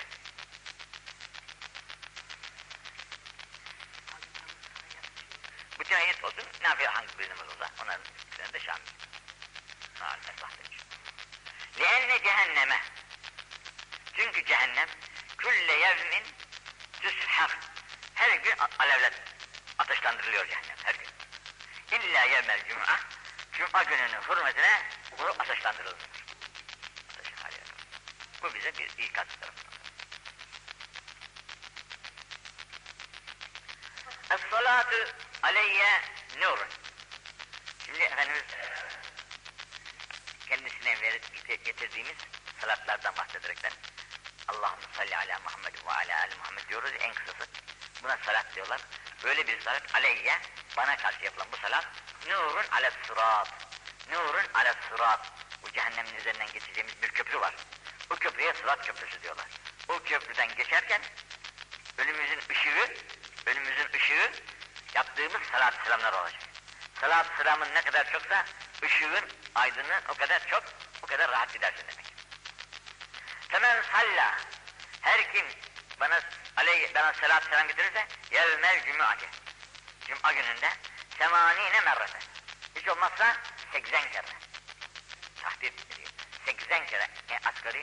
[5.80, 7.70] Bütün ayet olsun, ne yapıyor hangi birinin burada?
[7.82, 8.82] Onların üzerinde Şamil.
[10.00, 10.82] Maalesef bahsediyor.
[11.80, 12.82] Leenne cehenneme.
[14.16, 14.88] Çünkü cehennem
[15.38, 16.24] külle yevmin
[17.00, 17.58] tüshar.
[18.14, 19.10] Her gün alevle
[19.78, 21.08] ateşlandırılıyor cehennem her gün.
[21.98, 23.00] İlla yevmel cuma.
[23.52, 24.82] Cuma gününün hürmetine
[25.18, 26.15] bunu ateşlandırılır.
[28.42, 29.76] Bu bize bir ikaz tarafından.
[34.30, 36.00] Es-salatu aleyye
[36.38, 36.68] nurun.
[37.86, 38.44] Şimdi Efendimiz
[40.48, 42.16] kendisine verip getirdiğimiz
[42.60, 43.72] salatlardan bahsederekten
[44.48, 47.46] Allahümme salli ala Muhammed ve ala ali Muhammed diyoruz en kısası.
[48.02, 48.80] Buna salat diyorlar.
[49.24, 50.38] Böyle bir salat aleyye
[50.76, 51.86] bana karşı yapılan bu salat
[52.26, 53.48] nurun ala sırat.
[54.10, 55.32] Nurun ala sırat.
[55.62, 57.54] Bu cehennemin üzerinden geçeceğimiz bir köprü var.
[58.10, 59.46] O köprüye sırat köprüsü diyorlar.
[59.88, 61.02] O köprüden geçerken
[61.98, 62.94] önümüzün ışığı,
[63.46, 64.32] önümüzün ışığı
[64.94, 66.40] yaptığımız salat selamlar olacak.
[67.00, 68.44] Salat selamın ne kadar çoksa
[68.84, 69.24] ışığın
[69.54, 70.64] aydınlığın o kadar çok,
[71.02, 72.14] o kadar rahat gidersin demek.
[73.48, 74.38] Femen salla,
[75.00, 75.46] her kim
[76.00, 76.20] bana
[76.56, 79.26] aleyh, bana salat selam getirirse yevmel cum'ati.
[80.08, 80.70] Cuma gününde
[81.18, 82.18] semanine merrete.
[82.76, 83.36] Hiç olmazsa
[83.72, 84.26] 80 kere.
[85.42, 86.08] Tahdid ediyor.
[86.46, 87.82] 80 kere yani asgari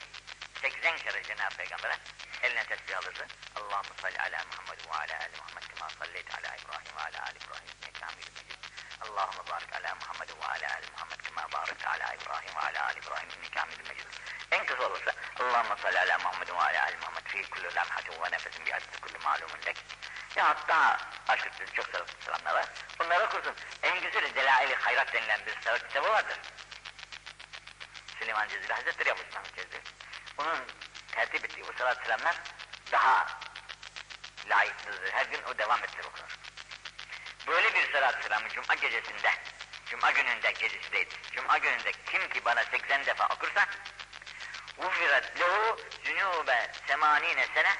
[0.63, 1.97] 80 kere Cenab-ı Peygamber'e
[2.43, 3.27] eline tesbih alırsın.
[3.55, 7.37] Allahümme salli ala Muhammed ve ala ali Muhammed kema salleyt ala İbrahim ve ala ali
[7.37, 7.67] İbrahim
[8.01, 8.59] hamidun mecid.
[9.01, 12.99] Allahümme barik ala Muhammed ve ala ali Muhammed kema barik ala İbrahim ve ala ali
[12.99, 14.05] İbrahim hamidun mecid.
[14.51, 18.31] En kısa olursa Allahümme salli ala Muhammed ve ala ali Muhammed fi kulli lamhatin ve
[18.31, 19.77] nefesin bi adeti kulli malumun lek.
[20.35, 20.97] Ya daha
[21.27, 21.85] aşırı çok
[22.25, 22.65] selamlar var.
[22.99, 23.55] Bunları okursun.
[23.83, 25.55] En güzeli Delail-i Hayrat denilen bir
[25.87, 26.37] kitabı vardır.
[28.19, 29.81] Süleyman Cezili Hazretleri yapmış Mehmet Cezili.
[30.37, 30.59] Onun
[31.11, 32.35] tertip ettiği bu salat selamlar
[32.91, 33.27] daha
[34.49, 35.11] layıklıdır.
[35.11, 36.37] Her gün o devam ettir okunur.
[37.47, 39.31] Böyle bir salat selamı Cuma gecesinde,
[39.85, 43.67] Cuma gününde gecesi Cuma gününde kim ki bana 80 defa okursa
[44.77, 47.75] Ufiret lehu zünûbe semanine sene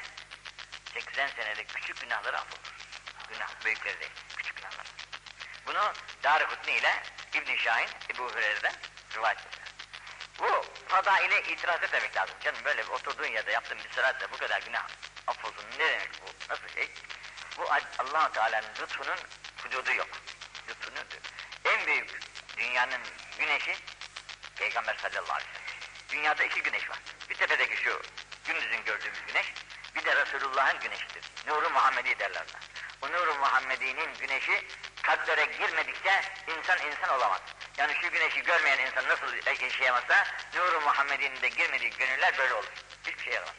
[0.94, 2.74] 80 senelik küçük günahları affolur.
[3.30, 4.88] Günah büyükleri değil, küçük günahlar.
[5.66, 5.94] Bunu
[6.24, 8.74] Darikutni ile İbn Şahin Ebu Hureyre'den
[9.16, 9.63] rivayet eder.
[10.40, 12.36] Bu fada ile itiraz etmemek lazım.
[12.44, 14.88] Canım böyle oturduğun yerde yaptığın bir sıratle bu kadar günah
[15.28, 15.66] affolsun.
[15.80, 16.54] Ne demek bu?
[16.54, 16.90] Nasıl şey?
[17.58, 17.66] Bu
[18.00, 19.18] allah Teala'nın lütfunun
[19.64, 20.10] hududu yok.
[20.70, 21.06] Lütfunun
[21.66, 22.20] En büyük
[22.58, 23.02] dünyanın
[23.40, 23.76] güneşi
[24.56, 25.80] Peygamber sallallahu aleyhi ve sellem.
[26.10, 27.00] Dünyada iki güneş var.
[27.30, 28.02] Bir tepedeki şu
[28.46, 29.54] gündüzün gördüğümüz güneş,
[29.96, 31.24] bir de Resulullah'ın güneşidir.
[31.48, 32.46] Nuru Muhammedi derler.
[33.02, 34.68] O Nuru Muhammedi'nin güneşi
[35.04, 37.42] kalplere girmedikçe insan insan olamaz.
[37.78, 40.26] Yani şu güneşi görmeyen insan nasıl yaşayamazsa
[40.56, 42.72] Nuru Muhammedi'nin de girmediği gönüller böyle olur.
[43.08, 43.54] Hiçbir şey yaramaz.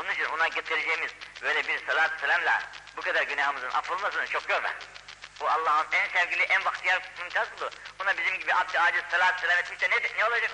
[0.00, 1.12] Onun için ona getireceğimiz
[1.42, 2.62] böyle bir salat selamla
[2.96, 4.74] bu kadar günahımızın affolmasını çok görme.
[5.40, 7.70] Bu Allah'ın en sevgili, en bahtiyar mümtaz kulu.
[7.98, 10.50] Buna bizim gibi abd aciz salat selam etmişse ne, ne olacak?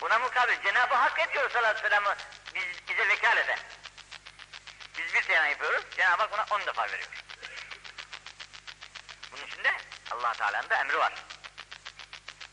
[0.00, 2.16] Buna mukabil Cenab-ı Hak ediyor salat selamı
[2.54, 3.56] biz, bize vekalete.
[4.98, 7.19] Biz bir sene yapıyoruz, Cenab-ı Hak buna on defa veriyor.
[10.10, 11.12] De allah Teala'nın da emri var.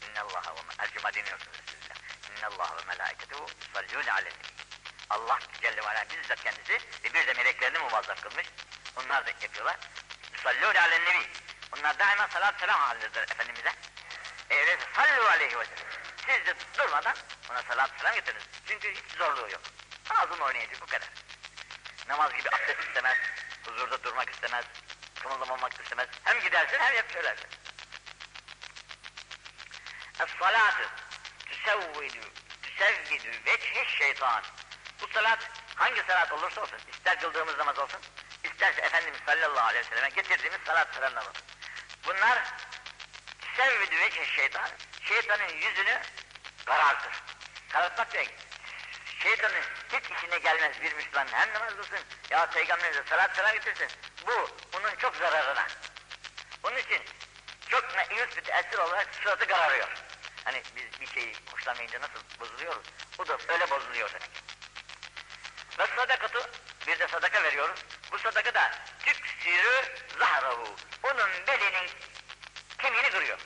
[0.10, 1.98] İnne Allah'a ve ercuma deniyorsunuz sizler.
[2.32, 4.36] İnne Allah'a ve melâiketehu sallûne aleyhi.
[5.10, 8.48] Allah Celle ve Ala bizzat kendisi ve bir de meleklerini muvazzaf kılmış.
[8.96, 9.78] Onlar da yapıyorlar.
[10.44, 11.30] Sallûne alen nebi.
[11.78, 13.74] Onlar daima salat selam halindedir Efendimiz'e.
[14.50, 15.92] Evet, sallu aleyhi ve sellem.
[16.18, 17.16] Siz de durmadan
[17.52, 18.44] ona salat selam getiriniz.
[18.68, 19.62] Çünkü hiç zorluğu yok.
[20.10, 21.10] Ağzım oynayacak bu kadar.
[22.08, 23.18] Namaz gibi abdest istemez,
[23.66, 24.66] huzurda durmak istemez,
[25.28, 26.08] kımıldamamak istemez.
[26.24, 27.48] Hem gidersin hem yap söylersin.
[30.20, 30.90] Es-salatu
[31.46, 32.28] tüsevvidu,
[32.64, 34.44] tüsevvidu veçhi şeytan.
[35.02, 35.40] Bu salat
[35.76, 38.02] hangi salat olursa olsun, ister kıldığımız namaz olsun,
[38.44, 41.46] isterse Efendimiz sallallahu aleyhi ve selleme getirdiğimiz salat selamlar olsun.
[42.06, 42.44] Bunlar
[43.42, 44.70] tüsevvidu veçhi şeytan,
[45.04, 46.02] şeytanın yüzünü
[46.66, 47.24] karartır.
[47.70, 48.30] Karartmak demek,
[49.24, 52.00] şeytanın hiç işine gelmez bir Müslüman hem namaz kılsın
[52.30, 53.90] ya peygamberimize salat selam getirsin.
[54.28, 55.68] Bu onun çok zararına.
[56.64, 57.02] Onun için
[57.70, 59.88] çok meyus bir tesir olarak suratı kararıyor.
[60.44, 62.86] Hani biz bir şeyi hoşlanmayınca nasıl bozuluyoruz?
[63.18, 64.30] Bu da öyle bozuluyor demek.
[65.80, 66.50] Ve sadakatı
[66.88, 67.80] bir de sadaka veriyoruz.
[68.12, 70.76] Bu sadaka da tüksürü zahrahu.
[71.04, 71.92] Onun belinin
[72.78, 73.40] kemiğini kırıyor.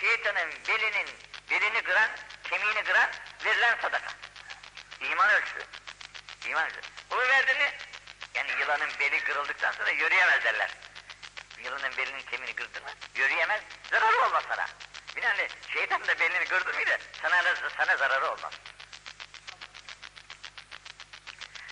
[0.00, 1.08] Şeytanın belinin
[1.50, 2.10] belini kıran,
[2.44, 3.10] kemiğini kıran
[3.44, 4.12] verilen sadaka.
[5.00, 5.66] İman ölçüsü.
[6.46, 6.90] İman ölçüsü.
[7.10, 7.78] Bu verdi?
[9.30, 10.70] Kırıldıktan sonra yürüyemez derler.
[11.64, 12.90] Yılanın belinin kemiğini kırdın mı?
[13.14, 13.62] Yürüyemez.
[13.90, 14.66] Zararı olmaz sana.
[15.16, 16.98] Binaenli şeytan da belini kırdı mıydı?
[17.22, 17.42] Sana,
[17.76, 18.52] sana zararı olmaz.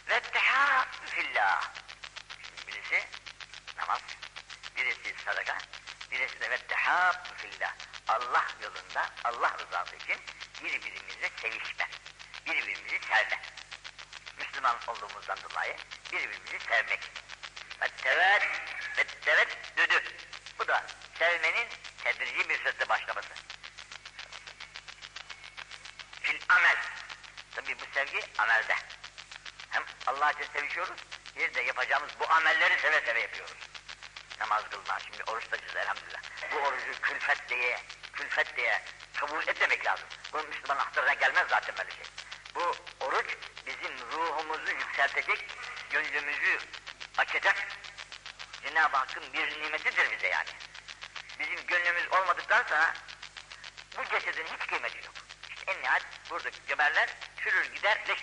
[0.08, 0.20] Ve
[1.06, 1.70] fillah.
[2.66, 3.04] Birisi
[3.76, 4.00] namaz,
[4.76, 5.58] birisi sadaka,
[6.10, 6.58] birisi de ve
[7.36, 7.74] fillah.
[8.08, 10.16] Allah yolunda, Allah rızası için
[10.64, 11.88] birbirimizle sevişme,
[12.46, 13.42] birbirimizi sevme.
[14.38, 15.76] Müslüman olduğumuzdan dolayı
[16.12, 17.17] birbirimizi sevmek.
[17.80, 18.48] Ve tevet,
[18.98, 19.04] ve
[19.76, 20.02] düdü.
[20.58, 20.86] Bu da
[21.18, 21.68] sevmenin
[22.04, 23.28] tedrici bir sözle başlaması.
[26.22, 26.76] Fil amel.
[27.54, 28.74] Tabi bu sevgi amelde.
[29.70, 30.96] Hem Allah için sevişiyoruz,
[31.36, 33.56] bir de yapacağımız bu amelleri seve seve yapıyoruz.
[34.40, 36.20] Namaz kılma, şimdi oruç tutacağız elhamdülillah.
[36.52, 37.78] Bu orucu külfet diye,
[38.12, 38.82] külfet diye
[39.14, 40.06] kabul etmemek lazım.
[40.32, 42.04] Bu Müslüman aklına gelmez zaten böyle şey.
[42.54, 43.26] Bu oruç
[43.66, 45.44] bizim ruhumuzu yükseltecek,
[45.90, 46.58] gönlümüzü
[47.18, 47.68] açacak
[48.62, 50.48] Cenab-ı Hakk'ın bir nimetidir bize yani.
[51.38, 52.94] Bizim gönlümüz olmadıktan sonra
[53.96, 55.14] bu cesedin hiç kıymeti yok.
[55.48, 57.08] İşte en nihayet burada geberler,
[57.44, 58.18] çürür gider, leş,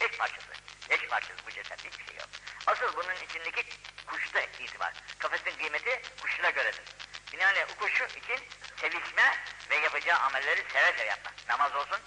[0.00, 0.52] leş parçası.
[0.90, 2.28] Leş parçası bu ceset, hiçbir şey yok.
[2.66, 3.66] Asıl bunun içindeki
[4.06, 4.92] kuşta itibar.
[5.18, 6.84] Kafesin kıymeti kuşuna göredir.
[7.32, 8.48] Binaenaleyh o kuşu için
[8.80, 9.38] sevişme
[9.70, 11.48] ve yapacağı amelleri seve seve yapmak.
[11.48, 12.00] Namaz olsun,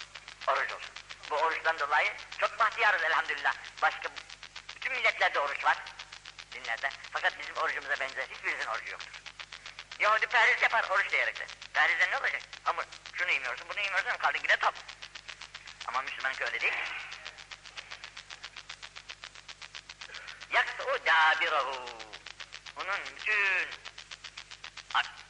[0.48, 0.94] oruç olsun.
[1.30, 3.54] Bu oruçtan dolayı çok bahtiyarız elhamdülillah.
[3.82, 4.08] Başka
[4.76, 5.76] bütün milletlerde oruç var.
[6.64, 6.90] Dinlerde.
[7.12, 9.12] Fakat bizim orucumuza benzer hiçbirisinin orucu yoktur.
[9.98, 11.46] Yahudi perhiz yapar oruç diyerek de.
[11.74, 12.42] Perhizden ne olacak?
[12.64, 12.84] Hamur,
[13.14, 14.74] şunu yemiyorsun, bunu yemiyorsun, kaldın yine top.
[15.86, 16.74] Ama Müslümanınki öyle değil.
[20.50, 21.86] Yaksa o dabirahu.
[22.76, 23.68] Onun bütün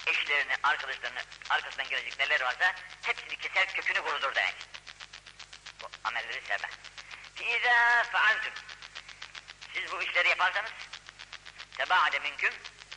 [0.07, 1.20] eşlerini, arkadaşlarını,
[1.51, 4.57] arkasından gelecek neler varsa hepsini keser, kökünü kurudur demek.
[5.81, 6.72] Bu amelleri sevmez.
[7.41, 8.53] İzâ fealtüm.
[9.74, 10.70] Siz bu işleri yaparsanız
[11.79, 12.55] tebaade minküm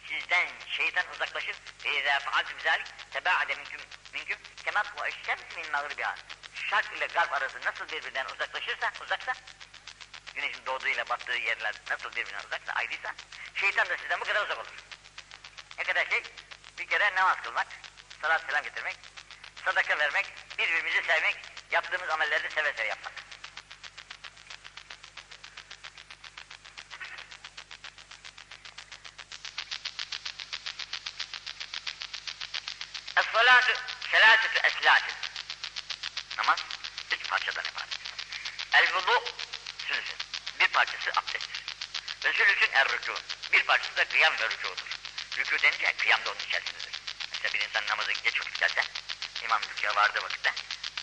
[0.08, 1.56] sizden şeytan uzaklaşır.
[1.86, 3.82] Ve izâ faaltüm zâlik tebaade minküm
[4.14, 6.16] minküm kemat ve eşşems min mağribiha.
[6.70, 9.34] Şark ile garp arası nasıl birbirinden uzaklaşırsa, uzaksa,
[10.36, 13.16] güneşin doğduğu ile battığı yerler nasıl birbirinden uzaksa, ayrıysa,
[13.56, 14.74] şeytan da sizden bu kadar uzak olur.
[15.78, 16.24] Ne kadar şey?
[16.78, 17.68] Bir kere namaz kılmak,
[18.22, 18.96] salat selam getirmek,
[19.66, 21.38] sadaka vermek, birbirimizi sevmek,
[21.72, 23.11] yaptığımız amelleri seve seve yapmak.
[33.42, 33.74] Es-salatu
[34.12, 35.14] selâsetü.
[36.38, 36.60] Namaz
[37.12, 38.00] üç parçadan ibaret.
[38.74, 39.24] El-vudu
[39.88, 40.18] sülüsün.
[40.60, 41.64] Bir parçası abdesttir.
[42.26, 43.16] Ve sülüsün er-rükû.
[43.52, 44.88] Bir parçası da kıyam ve rükûdur.
[45.38, 46.92] Rükû denince kıyam da onun içerisindedir.
[47.32, 48.84] Mesela bir insan namazı geç vakit gelse,
[49.44, 50.54] imam rükûya vardığı vakitte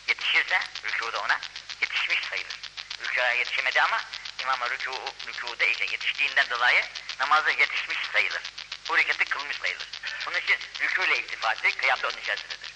[0.08, 1.40] yetişirse rükû da ona
[1.80, 2.58] yetişmiş sayılır.
[3.00, 4.00] Rükûya yetişemedi ama
[4.40, 6.84] imama rükû, rükûda işte yetiştiğinden dolayı
[7.20, 8.42] namazı yetişmiş sayılır.
[8.88, 9.87] Bu hareketi kılmış sayılır.
[10.28, 12.74] Bunun için rükû ile iktifa etti, kıyam da onun içerisindedir.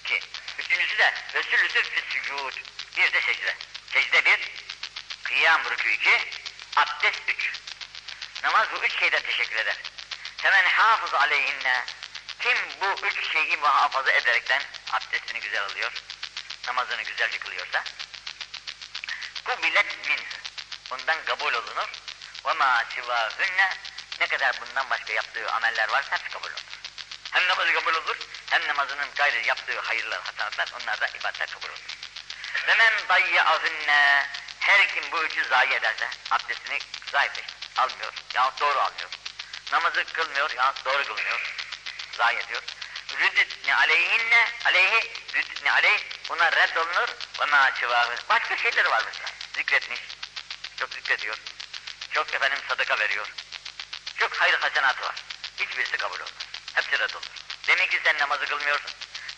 [0.00, 0.20] İki.
[0.58, 2.54] Üçüncüsü de Resulüsü füssücud.
[2.96, 3.56] Bir de secde.
[3.92, 4.40] Secde bir,
[5.24, 6.30] kıyam rükû iki,
[6.76, 7.52] abdest üç.
[8.42, 9.76] Namaz bu üç şeyden teşekkür eder.
[10.42, 11.84] Hemen hafız aleyhinne.
[12.40, 14.62] Kim bu üç şeyi muhafaza ederekten
[14.92, 15.92] abdestini güzel alıyor,
[16.66, 17.84] namazını güzelce kılıyorsa,
[19.44, 20.20] kubilet min.
[20.90, 21.88] Bundan kabul olunur.
[22.46, 23.70] Ve ma sivâhünne.
[24.20, 26.59] Ne kadar bundan başka yaptığı ameller varsa hepsi kabul olur.
[27.30, 28.16] Hem namazı kabul olur,
[28.50, 31.80] hem namazının gayrı yaptığı hayırlar, hasanatlar, onlar da ibadetler kabul olur.
[32.66, 34.26] Ve men dayyâhünne.
[34.60, 36.78] Her kim bu üçü zayi ederse, abdestini
[37.12, 37.30] zayi
[37.76, 39.10] almıyor, yahut doğru almıyor.
[39.72, 41.54] Namazı kılmıyor, yahut doğru kılmıyor,
[42.12, 42.62] zayi ediyor.
[43.20, 47.08] Rüddetni aleyhinne, aleyhi, rüddetni aleyh, buna reddolunur
[47.40, 47.72] ve ma
[48.28, 50.00] Başka şeyleri var mesela, zikretmiş,
[50.76, 51.36] çok zikrediyor,
[52.14, 53.26] çok efendim sadaka veriyor,
[54.18, 55.14] çok hayır hasenatı var.
[55.58, 56.39] Hiçbirisi kabul olmaz.
[56.74, 57.26] Hepsi reddolunur.
[57.66, 58.90] Demek ki sen namazı kılmıyorsun.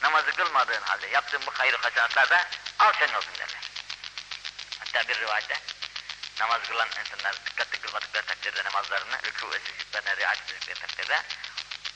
[0.02, 3.60] Namazı kılmadığın halde yaptığın bu hayır hasenatlar da al senin olsun derler.
[4.78, 5.60] Hatta bir rivayette
[6.40, 11.22] namaz kılan insanlar dikkatli kılmadıkları takdirde namazlarını, rükû ve sücutlarına riayet ettikleri takdirde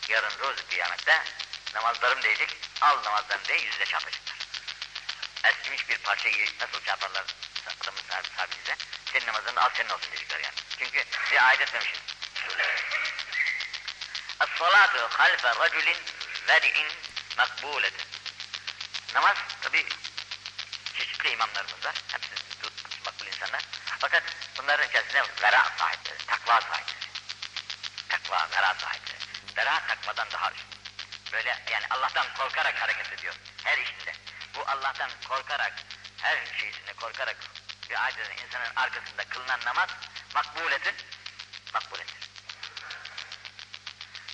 [0.09, 1.23] yarın rozu kıyamette
[1.75, 4.37] namazlarım diyecek, al namazlarım diye yüzüne çarpacaklar.
[5.45, 7.25] Eskimiş bir parçayı nasıl çarparlar
[7.67, 8.77] adamın sahibi sahibinize,
[9.13, 10.55] senin namazını al senin olsun diyecekler yani.
[10.79, 12.01] Çünkü riayet etmemişsin.
[14.41, 15.97] Es-salatu halfe raculin
[16.49, 16.89] veri'in
[17.37, 18.07] makbuletin.
[19.15, 19.87] Namaz tabi
[20.99, 21.95] çeşitli imamlarımız var.
[22.09, 22.35] Hepsi
[23.05, 23.63] makbul insanlar.
[23.99, 24.23] Fakat
[24.59, 27.07] bunların içerisinde vera sahipleri, takva sahipleri.
[28.09, 29.19] Takva, vera sahipleri.
[29.57, 30.79] Vera takvadan daha üstün.
[31.33, 33.35] Böyle yani Allah'tan korkarak hareket ediyor.
[33.65, 34.13] Her işinde.
[34.55, 35.73] Bu Allah'tan korkarak,
[36.23, 37.37] her şeysinde korkarak
[37.91, 39.89] bir aciz insanın arkasında kılınan namaz
[40.35, 40.95] makbuletin,
[41.75, 42.26] makbuletir.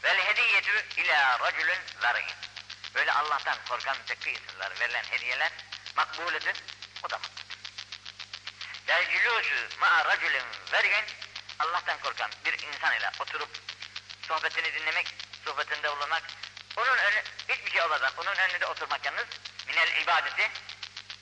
[0.04, 2.26] Vel hediyetü ila racülün verin.
[2.94, 5.52] Böyle Allah'tan korkan mütekki insanlar verilen hediyeler
[5.96, 6.56] makbuletin,
[7.02, 7.42] o da makbul.
[8.88, 11.04] Vel cülûsü racülün verin.
[11.58, 13.50] Allah'tan korkan bir insan ile oturup
[14.28, 16.22] sohbetini dinlemek, sohbetinde bulunmak,
[16.76, 19.26] onun önü, hiçbir şey olmadan onun önünde oturmak yalnız
[19.66, 20.50] minel ibadeti,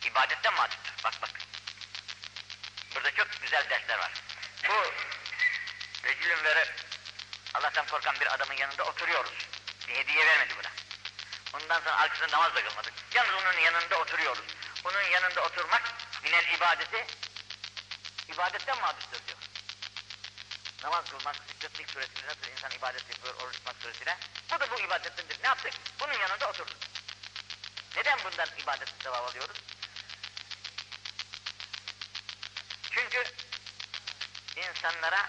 [0.04, 0.92] ibadetten mahsustur.
[1.04, 1.30] Bak bak.
[2.94, 4.12] Burada çok güzel dersler var.
[4.68, 4.92] Bu
[6.04, 6.66] Recülün veri
[7.54, 9.32] Allah'tan korkan bir adamın yanında oturuyoruz.
[9.88, 10.70] Bir hediye vermedi buna.
[11.52, 12.92] Ondan sonra arkasında namaz da kılmadık.
[13.14, 14.44] Yalnız onun yanında oturuyoruz.
[14.84, 15.82] Onun yanında oturmak
[16.22, 17.06] minel ibadeti
[18.28, 19.38] ibadetten mahsustur diyor.
[20.82, 24.18] Namaz kılmak, zikretlik suresiyle nasıl insan ibadet yapıyor, oruç tutmak suresiyle.
[24.52, 25.42] Bu da bu ibadettendir.
[25.42, 25.72] Ne yaptık?
[26.00, 26.76] Bunun yanında oturduk.
[27.96, 29.56] Neden bundan ibadet sevap alıyoruz?
[32.90, 33.24] Çünkü
[34.56, 35.28] insanlara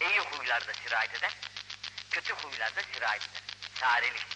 [0.00, 1.32] iyi huylarda sirayet eder,
[2.10, 3.42] kötü huylarda sirayet eder.
[3.80, 4.26] Çarelik.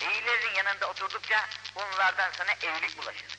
[0.00, 3.38] İyilerin yanında oturdukça bunlardan sana evlilik bulaşır.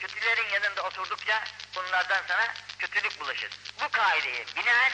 [0.00, 1.44] Kötülerin yanında oturdukça
[1.74, 3.50] bunlardan sana kötülük bulaşır.
[3.80, 4.92] Bu kaideye binaen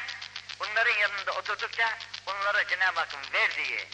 [0.61, 3.89] bunların yanında oturdukça bunlara Cenab-ı Hakk'ın verdiği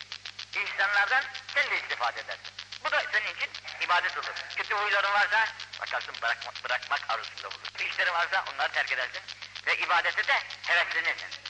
[0.54, 1.24] ihsanlardan
[1.54, 2.52] sen de istifade edersin.
[2.84, 4.34] Bu da senin için ibadet olur.
[4.56, 5.48] Kötü huyların varsa
[5.80, 7.90] bakarsın bırakmak, bırakmak arzusunda bulur.
[7.90, 9.22] İşlerin varsa onları terk edersin
[9.66, 11.41] ve ibadete de heveslenirsin.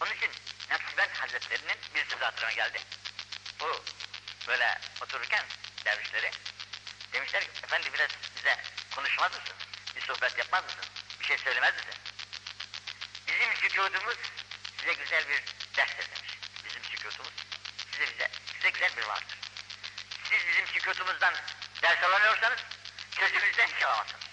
[0.00, 0.30] Onun için
[0.70, 2.80] Nakşibend Hazretleri'nin bir sözü hatırıma geldi.
[3.60, 3.84] Bu
[4.48, 5.44] böyle otururken
[5.84, 6.30] dervişleri
[7.12, 8.56] demişler ki efendi biraz bize
[8.94, 9.56] konuşmaz mısın?
[9.96, 10.84] Bir sohbet yapmaz mısın?
[11.20, 12.00] Bir şey söylemez misin?
[13.26, 14.16] Bizim sükutumuz
[14.78, 15.42] size güzel bir
[15.76, 16.30] derstir demiş.
[16.64, 17.32] Bizim sükutumuz
[17.92, 19.38] size, bize, size güzel bir vaazdır.
[20.24, 21.34] Siz bizim sükutumuzdan
[21.82, 22.60] ders alamıyorsanız
[23.10, 24.24] sözümüzden hiç alamazsınız.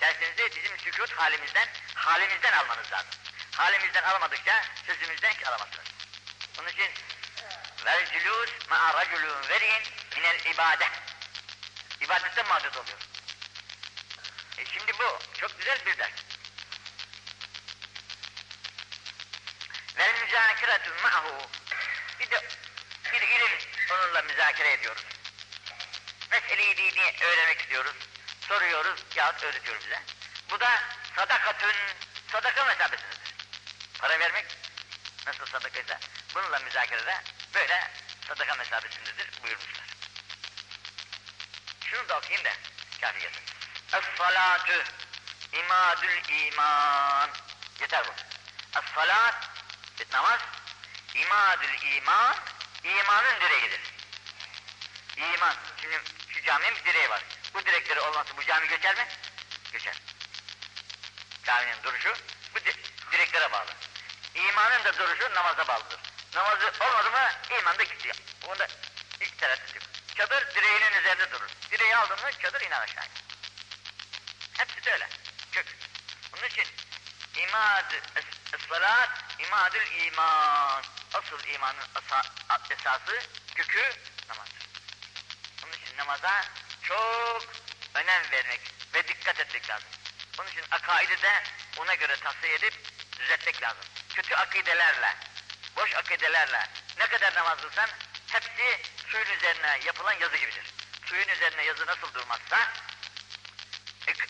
[0.00, 3.23] Dersinizi bizim sükut halimizden, halimizden almanız lazım.
[3.56, 5.86] Halimizden alamadıkça sözümüzden hiç alamazsınız.
[6.60, 6.90] Onun için
[7.84, 9.82] vel cülûs ma'a raculun verin
[10.16, 10.88] minel ibade.
[12.00, 12.98] İbadetten mağdur oluyor.
[14.58, 16.10] E şimdi bu çok güzel bir ders.
[19.96, 21.48] Vel müzakiratü ma'hu.
[22.20, 22.48] Bir de
[23.12, 23.58] bir ilim
[23.92, 25.04] onunla müzakere ediyoruz.
[26.30, 27.94] Meseleyi dini öğrenmek istiyoruz.
[28.48, 30.02] Soruyoruz yahut öğretiyor bize.
[30.50, 30.82] Bu da
[31.16, 31.74] sadakatün,
[32.32, 33.03] sadaka mesabesindedir.
[34.04, 34.46] Para vermek
[35.26, 35.98] nasıl sadakaysa
[36.34, 37.22] bununla müzakerede
[37.54, 37.90] böyle
[38.28, 39.84] sadaka mesabesindedir buyurmuşlar.
[41.84, 42.52] Şunu da okuyayım da
[43.00, 43.42] kafi gelsin.
[43.92, 44.84] Es-salatu
[45.52, 47.30] imadül iman.
[47.80, 48.12] Yeter bu.
[48.78, 49.34] Es-salat
[50.12, 50.40] namaz
[51.14, 52.36] imadül iman
[52.84, 53.80] imanın direğidir.
[55.16, 55.56] İman.
[55.80, 57.22] Şimdi şu caminin bir direği var.
[57.54, 59.08] Bu direkleri olmazsa bu cami göçer mi?
[59.72, 59.94] Göçer.
[61.44, 62.14] Caminin duruşu
[62.54, 62.72] bu di
[63.12, 63.83] direklere bağlı.
[64.34, 66.00] İmanın da duruşu namaza bağlıdır.
[66.34, 68.14] Namazı olmadı mı iman da gidiyor.
[68.46, 68.66] Bunda
[69.20, 69.84] hiç tereddüt yok.
[70.16, 71.48] Çadır direğinin üzerinde durur.
[71.70, 73.10] Direği aldın mı çadır iner aşağıya.
[74.52, 75.08] Hepsi de öyle.
[75.52, 75.66] Kök.
[76.32, 76.66] Bunun için
[77.36, 77.92] imad
[78.68, 80.82] salat imadül iman.
[81.14, 82.22] Asıl imanın asa,
[82.70, 83.20] esası
[83.54, 83.92] kökü
[84.28, 84.68] namazdır.
[85.62, 86.44] Bunun için namaza
[86.82, 87.42] çok
[87.94, 88.60] önem vermek
[88.94, 89.88] ve dikkat etmek lazım.
[90.38, 91.42] Bunun için akaidi de
[91.76, 92.74] ona göre tasfiye edip
[93.18, 93.84] düzeltmek lazım.
[94.14, 95.16] Kötü akidelerle,
[95.76, 96.66] boş akidelerle
[96.98, 97.90] ne kadar namaz kılsan
[98.32, 100.74] hepsi suyun üzerine yapılan yazı gibidir.
[101.06, 102.58] Suyun üzerine yazı nasıl durmazsa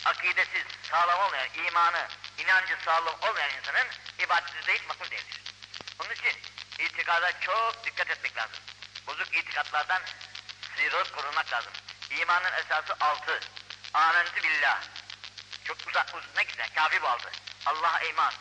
[0.05, 2.07] akidesiz, sağlam olmayan, imanı,
[2.37, 3.87] inancı sağlam olmayan insanın
[4.19, 5.41] ibadeti de hiç değildir.
[5.99, 6.41] Onun için
[6.79, 8.57] itikada çok dikkat etmek lazım.
[9.07, 10.01] Bozuk itikatlardan
[10.75, 11.73] sıyrılıp korunmak lazım.
[12.09, 13.39] İmanın esası altı.
[13.93, 14.81] Amentu billah.
[15.67, 17.31] Çok uzak, uzun ne güzel, kafi bu altı.
[17.65, 18.33] Allah'a iman,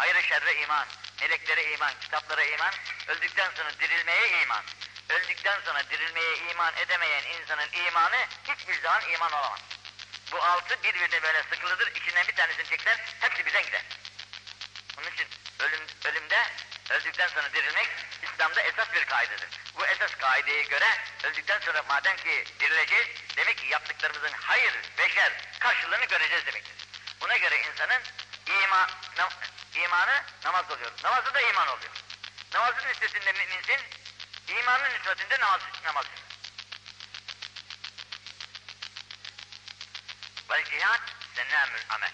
[0.00, 0.86] hayır şerre iman,
[1.20, 2.74] meleklere iman, kitaplara iman,
[3.08, 4.64] öldükten sonra dirilmeye iman.
[5.08, 9.60] Öldükten sonra dirilmeye iman edemeyen insanın imanı hiçbir zaman iman olamaz.
[10.32, 13.82] Bu altı birbirine böyle sıkılıdır, içinden bir tanesini çeksen hepsi birden gider.
[14.98, 15.28] Onun için
[15.58, 16.46] ölüm, ölümde
[16.90, 17.88] öldükten sonra dirilmek
[18.22, 19.48] İslam'da esas bir kaidedir.
[19.76, 26.04] Bu esas kaideye göre öldükten sonra madem ki dirileceğiz, demek ki yaptıklarımızın hayır, beşer karşılığını
[26.04, 26.74] göreceğiz demektir.
[27.20, 28.02] Buna göre insanın
[28.46, 28.86] ima,
[29.16, 29.30] nam,
[29.74, 30.92] imanı namaz oluyor.
[31.04, 31.92] Namazı da iman oluyor.
[32.54, 33.80] Namazın üstesinde müminsin,
[34.48, 36.06] imanın üstesinde namaz, namaz.
[40.50, 41.00] Vel cihat
[41.34, 42.12] sennemül amel.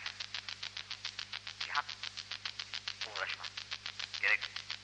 [1.61, 1.85] Cihat
[3.07, 3.45] uğraşma.
[4.21, 4.41] Gerek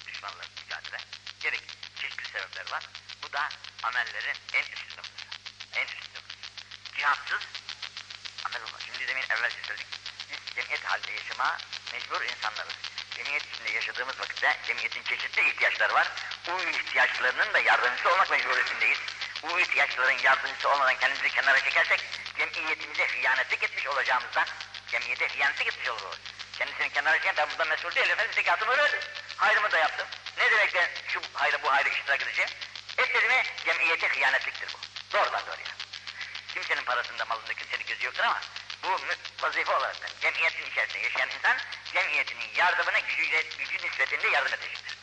[0.06, 0.98] düşmanla mücadele,
[1.40, 1.62] gerek
[2.00, 2.84] çeşitli sebepler var.
[3.22, 3.48] Bu da
[3.82, 5.26] amellerin en üst noktası.
[5.72, 6.96] En üst noktası.
[6.96, 7.42] Cihatsız
[8.44, 8.80] amel olmaz.
[8.86, 9.86] Şimdi demin evvelce söyledik.
[10.30, 11.58] Biz cemiyet halinde yaşama
[11.92, 12.74] mecbur insanlarız.
[13.16, 16.08] Cemiyet içinde yaşadığımız vakitte cemiyetin çeşitli ihtiyaçları var.
[16.48, 18.98] Bu ihtiyaçlarının da yardımcısı olmak mecburiyetindeyiz.
[19.42, 22.00] Bu ihtiyaçların yardımcısı olmadan kendimizi kenara çekersek
[22.38, 24.46] cemiyetimize hıyanetlik etmiş olacağımızdan
[24.88, 26.18] cemiyete hıyanetlik etmiş oluruz.
[26.58, 28.10] Kendisini kenara çeken ben bundan mesul değilim.
[28.10, 29.00] Efendim zekatımı ödedim.
[29.36, 30.06] Hayrımı da yaptım.
[30.38, 32.50] Ne demek ben şu hayrı bu hayrı iştirak edeceğim?
[32.98, 34.78] Etmediğimi cemiyete hıyanetliktir bu.
[35.16, 35.72] Doğrudan doğruya.
[36.54, 38.40] Kimsenin parasında malında kimsenin gözü yoktur ama
[38.82, 39.00] bu
[39.42, 41.56] vazife olarak cemiyetin içerisinde yaşayan insan
[41.92, 44.96] cemiyetinin yardımına gücüyle, gücü nispetinde yardım edecektir.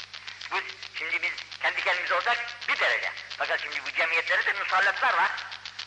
[0.51, 0.55] Bu
[0.95, 1.31] şimdi biz
[1.61, 2.37] kendi kendimize olsak
[2.67, 3.11] bir derece.
[3.37, 5.31] Fakat şimdi bu cemiyetlerde de musallatlar var.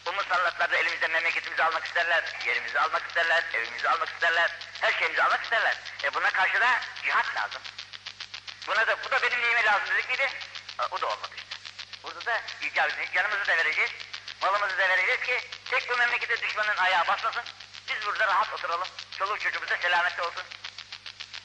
[0.06, 4.50] Bu musallatlarda elimizden memleketimizi almak isterler, yerimizi almak isterler, evimizi almak isterler,
[4.80, 5.76] her şeyimizi almak isterler.
[6.04, 7.62] E buna karşı da cihat lazım.
[8.66, 10.30] Buna da, bu da benim neyime lazım dedik miydi?
[10.80, 11.56] E, o da olmadı işte.
[12.02, 12.42] Burada da
[12.92, 13.90] edeceğiz, canımızı da vereceğiz,
[14.42, 15.40] malımızı da vereceğiz ki
[15.70, 17.42] tek bu memlekete düşmanın ayağı basmasın.
[17.88, 18.88] Biz burada rahat oturalım,
[19.18, 20.42] çoluk çocuğumuz da selamette olsun.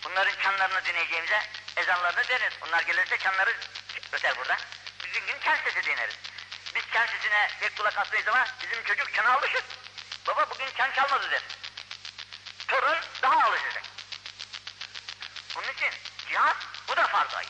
[0.09, 1.41] Bunların çanlarını dinleyeceğimize
[1.77, 2.53] ezanlarını deriz.
[2.61, 3.55] Onlar gelirse çanları
[4.11, 4.57] öter burada.
[5.05, 6.15] Bizim gün çan sesi dinleriz.
[6.75, 9.63] Biz çan sesine pek kulak asmayız ama bizim çocuk çana alışır.
[10.27, 11.41] Baba bugün çan çalmadı der.
[12.67, 13.83] Torun daha alışacak.
[15.55, 15.91] Bunun için
[16.29, 17.49] cihat bu da farz ayı.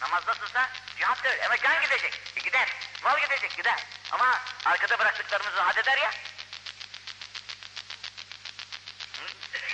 [0.00, 1.30] Namaz nasılsa cihat da.
[1.46, 2.20] Ama can gidecek.
[2.36, 2.68] E gider.
[3.02, 3.84] Mal gidecek gider.
[4.10, 6.10] Ama arkada bıraktıklarımızı rahat eder ya.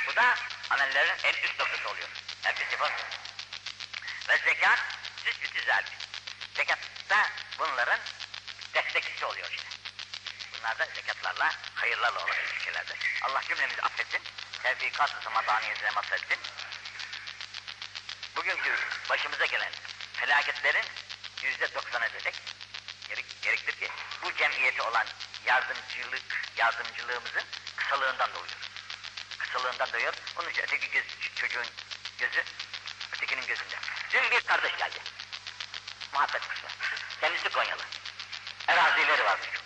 [0.08, 0.34] Bu da
[0.70, 2.08] amellerin en üst noktası oluyor.
[2.42, 2.92] Hepsi sıfır.
[4.28, 4.78] Ve zekat
[5.24, 5.92] süs zalik.
[6.56, 6.78] Zekat
[7.10, 8.00] da bunların
[8.74, 9.68] destekçisi oluyor işte.
[10.52, 12.98] Bunlar da zekatlarla, hayırlarla olan ilişkilerdir.
[13.22, 14.22] Allah cümlemizi affetsin.
[14.62, 16.38] Tevfikat-ı samadaniyesine mahvetsin.
[18.36, 18.76] Bugünkü
[19.10, 19.72] başımıza gelen
[20.14, 20.84] felaketlerin
[21.42, 22.34] yüzde doksan edecek.
[23.08, 23.90] Gerek, gerektir ki
[24.22, 25.06] bu cemiyete olan
[25.44, 26.22] yardımcılık,
[26.56, 27.44] yardımcılığımızın
[27.76, 28.53] kısalığından doğuyor.
[29.54, 30.14] Kısalığından doğuyor.
[30.38, 31.66] Onun için öteki göz, çocuğun
[32.18, 32.44] gözü
[34.10, 34.98] Dün bir kardeş geldi.
[36.12, 36.66] Muhabbet kuşu.
[37.20, 37.82] Kendisi Konyalı.
[38.68, 39.64] Erazileri var çok.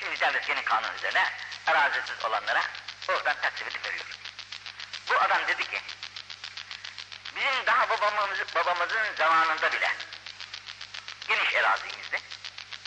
[0.00, 1.32] Şimdi devlet yeni kanun üzerine
[1.66, 2.62] arazisiz olanlara
[3.08, 4.04] oradan taksibini veriyor.
[5.10, 5.80] Bu adam dedi ki,
[7.36, 9.92] bizim daha babamız, babamızın zamanında bile
[11.28, 12.20] geniş erazimizde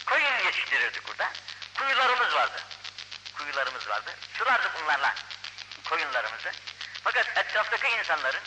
[0.06, 1.32] koyun yetiştirirdik burada.
[1.78, 2.64] Kuyularımız vardı.
[3.38, 4.16] Kuyularımız vardı.
[4.38, 5.16] Sulardık bunlarla
[5.86, 6.51] koyunlarımızı.
[7.03, 8.41] Fakat etraftaki insanların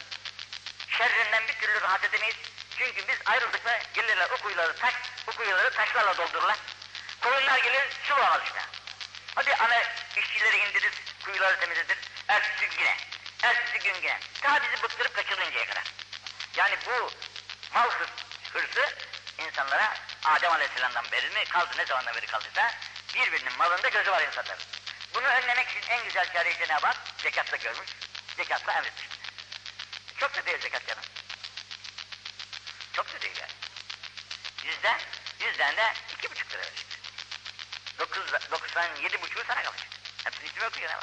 [0.89, 2.37] şerrinden bir türlü rahat edemeyiz.
[2.79, 4.95] Çünkü biz ayrıldık ve gelirler o kuyuları taş,
[5.27, 6.57] o kuyuları taşlarla doldururlar.
[7.21, 8.61] Koyunlar gelir su bulamaz işte.
[9.35, 9.83] Hadi ana
[10.17, 10.93] işçileri indirir,
[11.25, 11.99] kuyuları temizledir.
[12.29, 12.97] Ertesi gün yine,
[13.43, 14.21] ertesi gün yine.
[14.43, 15.85] Ta bizi bıktırıp kaçırıncaya kadar.
[16.57, 17.11] Yani bu
[17.75, 18.11] mal hırs,
[18.53, 18.95] hırsı
[19.39, 22.75] insanlara Adem Aleyhisselam'dan beri mi kaldı ne zamandan beri kaldıysa
[23.15, 24.63] birbirinin malında gözü var insanların.
[25.15, 27.89] Bunu önlemek için en güzel çareyi Cenab-ı Hak zekatta görmüş,
[28.37, 29.09] zekatla emretmiş.
[30.21, 31.03] Çok da değil zekat canım.
[32.93, 33.53] Çok da değil yani.
[34.65, 35.01] Yüzden,
[35.41, 36.87] yüzden de iki buçuk lira verecek.
[37.99, 39.89] Dokuz, doksan yedi buçuğu sana kalacak.
[40.25, 40.97] Hepsini içime okuyor ne?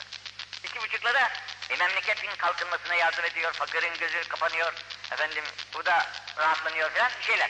[0.63, 1.32] İki buçukla da
[1.70, 4.74] e, memleketin kalkınmasına yardım ediyor, fakirin gözü kapanıyor,
[5.11, 5.43] efendim
[5.74, 7.49] bu da rahatlanıyor falan şeyler.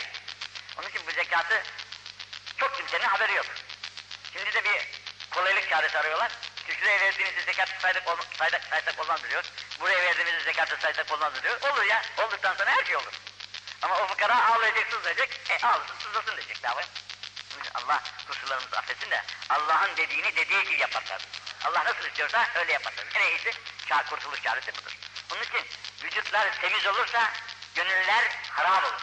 [0.77, 1.63] Onun için bu zekatı
[2.57, 3.45] çok kimsenin haberi yok.
[4.33, 4.87] Şimdi de bir
[5.31, 6.31] kolaylık çaresi arıyorlar.
[6.67, 9.43] İşte şuraya verdiğinizi zekat saydık, ol, saydık, saysak olmaz diyor.
[9.79, 11.61] Buraya verdiğimizi zekatı saysak olmaz diyor.
[11.61, 13.13] Olur ya, olduktan sonra her şey olur.
[13.81, 16.85] Ama o fıkara ağlayacak, sızlayacak, e ağlasın, sızlasın diyecek var.
[17.73, 21.21] Allah kusurlarımızı affetsin de Allah'ın dediğini dediği gibi yaparlar.
[21.65, 23.05] Allah nasıl istiyorsa öyle yaparlar.
[23.15, 23.51] En iyisi
[23.89, 24.97] çağ kurtuluş çaresi budur.
[25.29, 25.65] Bunun için
[26.03, 27.31] vücutlar temiz olursa
[27.75, 29.01] gönüller harap olur.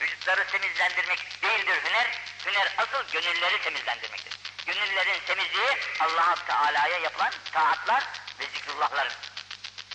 [0.00, 2.06] Vücutları temizlendirmek değildir hüner,
[2.46, 4.37] hüner asıl gönülleri temizlendirmektir.
[4.68, 8.04] Gönüllerin temizliği allah Teala'ya yapılan taatlar
[8.38, 9.12] ve zikrullahların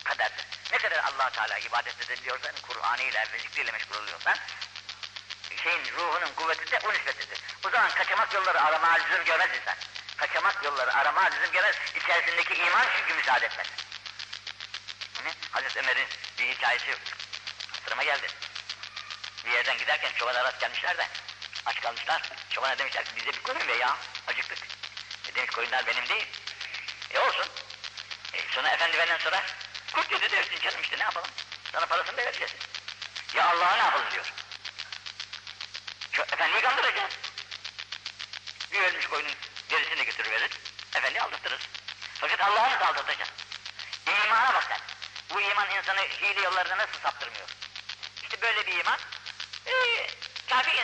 [0.04, 0.46] kadardır.
[0.72, 4.36] Ne kadar allah Teala ibadet edebiliyorsan, Kur'an ile ve zikriyle meşgul oluyorsan,
[5.62, 7.38] şeyin ruhunun kuvveti de o nispetedir.
[7.66, 9.74] O zaman kaçamak yolları arama lüzum görmez insan.
[10.16, 11.76] Kaçamak yolları arama lüzum görmez.
[11.94, 13.66] İçerisindeki iman çünkü müsaade etmez.
[15.14, 16.08] Hani Hazreti Ömer'in
[16.38, 16.96] bir hikayesi
[17.72, 18.26] hatırıma geldi.
[19.44, 21.08] Bir yerden giderken çobana rast gelmişler de
[21.66, 22.22] aç kalmışlar.
[22.50, 23.96] Çobana demişler bize bir koyun ver ya
[25.34, 26.26] E demiş koyunlar benim değil.
[27.10, 27.46] E olsun.
[28.32, 29.44] E sonra efendi benden sorar.
[29.92, 31.30] Kurt dedi dersin canım işte ne yapalım.
[31.72, 32.52] Sana parasını da vereceğiz.
[33.34, 34.32] Ya Allah'a ne yapalım diyor.
[36.12, 37.12] Şu efendiyi kandıracağız.
[38.72, 39.34] Bir ölmüş koyunun
[39.70, 40.50] derisini de götürüverir.
[40.94, 41.60] Efendi aldırtırız.
[42.20, 43.30] Fakat Allah'ı nasıl aldırtacağız?
[44.06, 44.80] İmana bak sen.
[45.30, 47.48] Bu iman insanı hile yollarına nasıl saptırmıyor?
[48.22, 48.98] İşte böyle bir iman,
[49.66, 50.06] ee,
[50.48, 50.76] kafi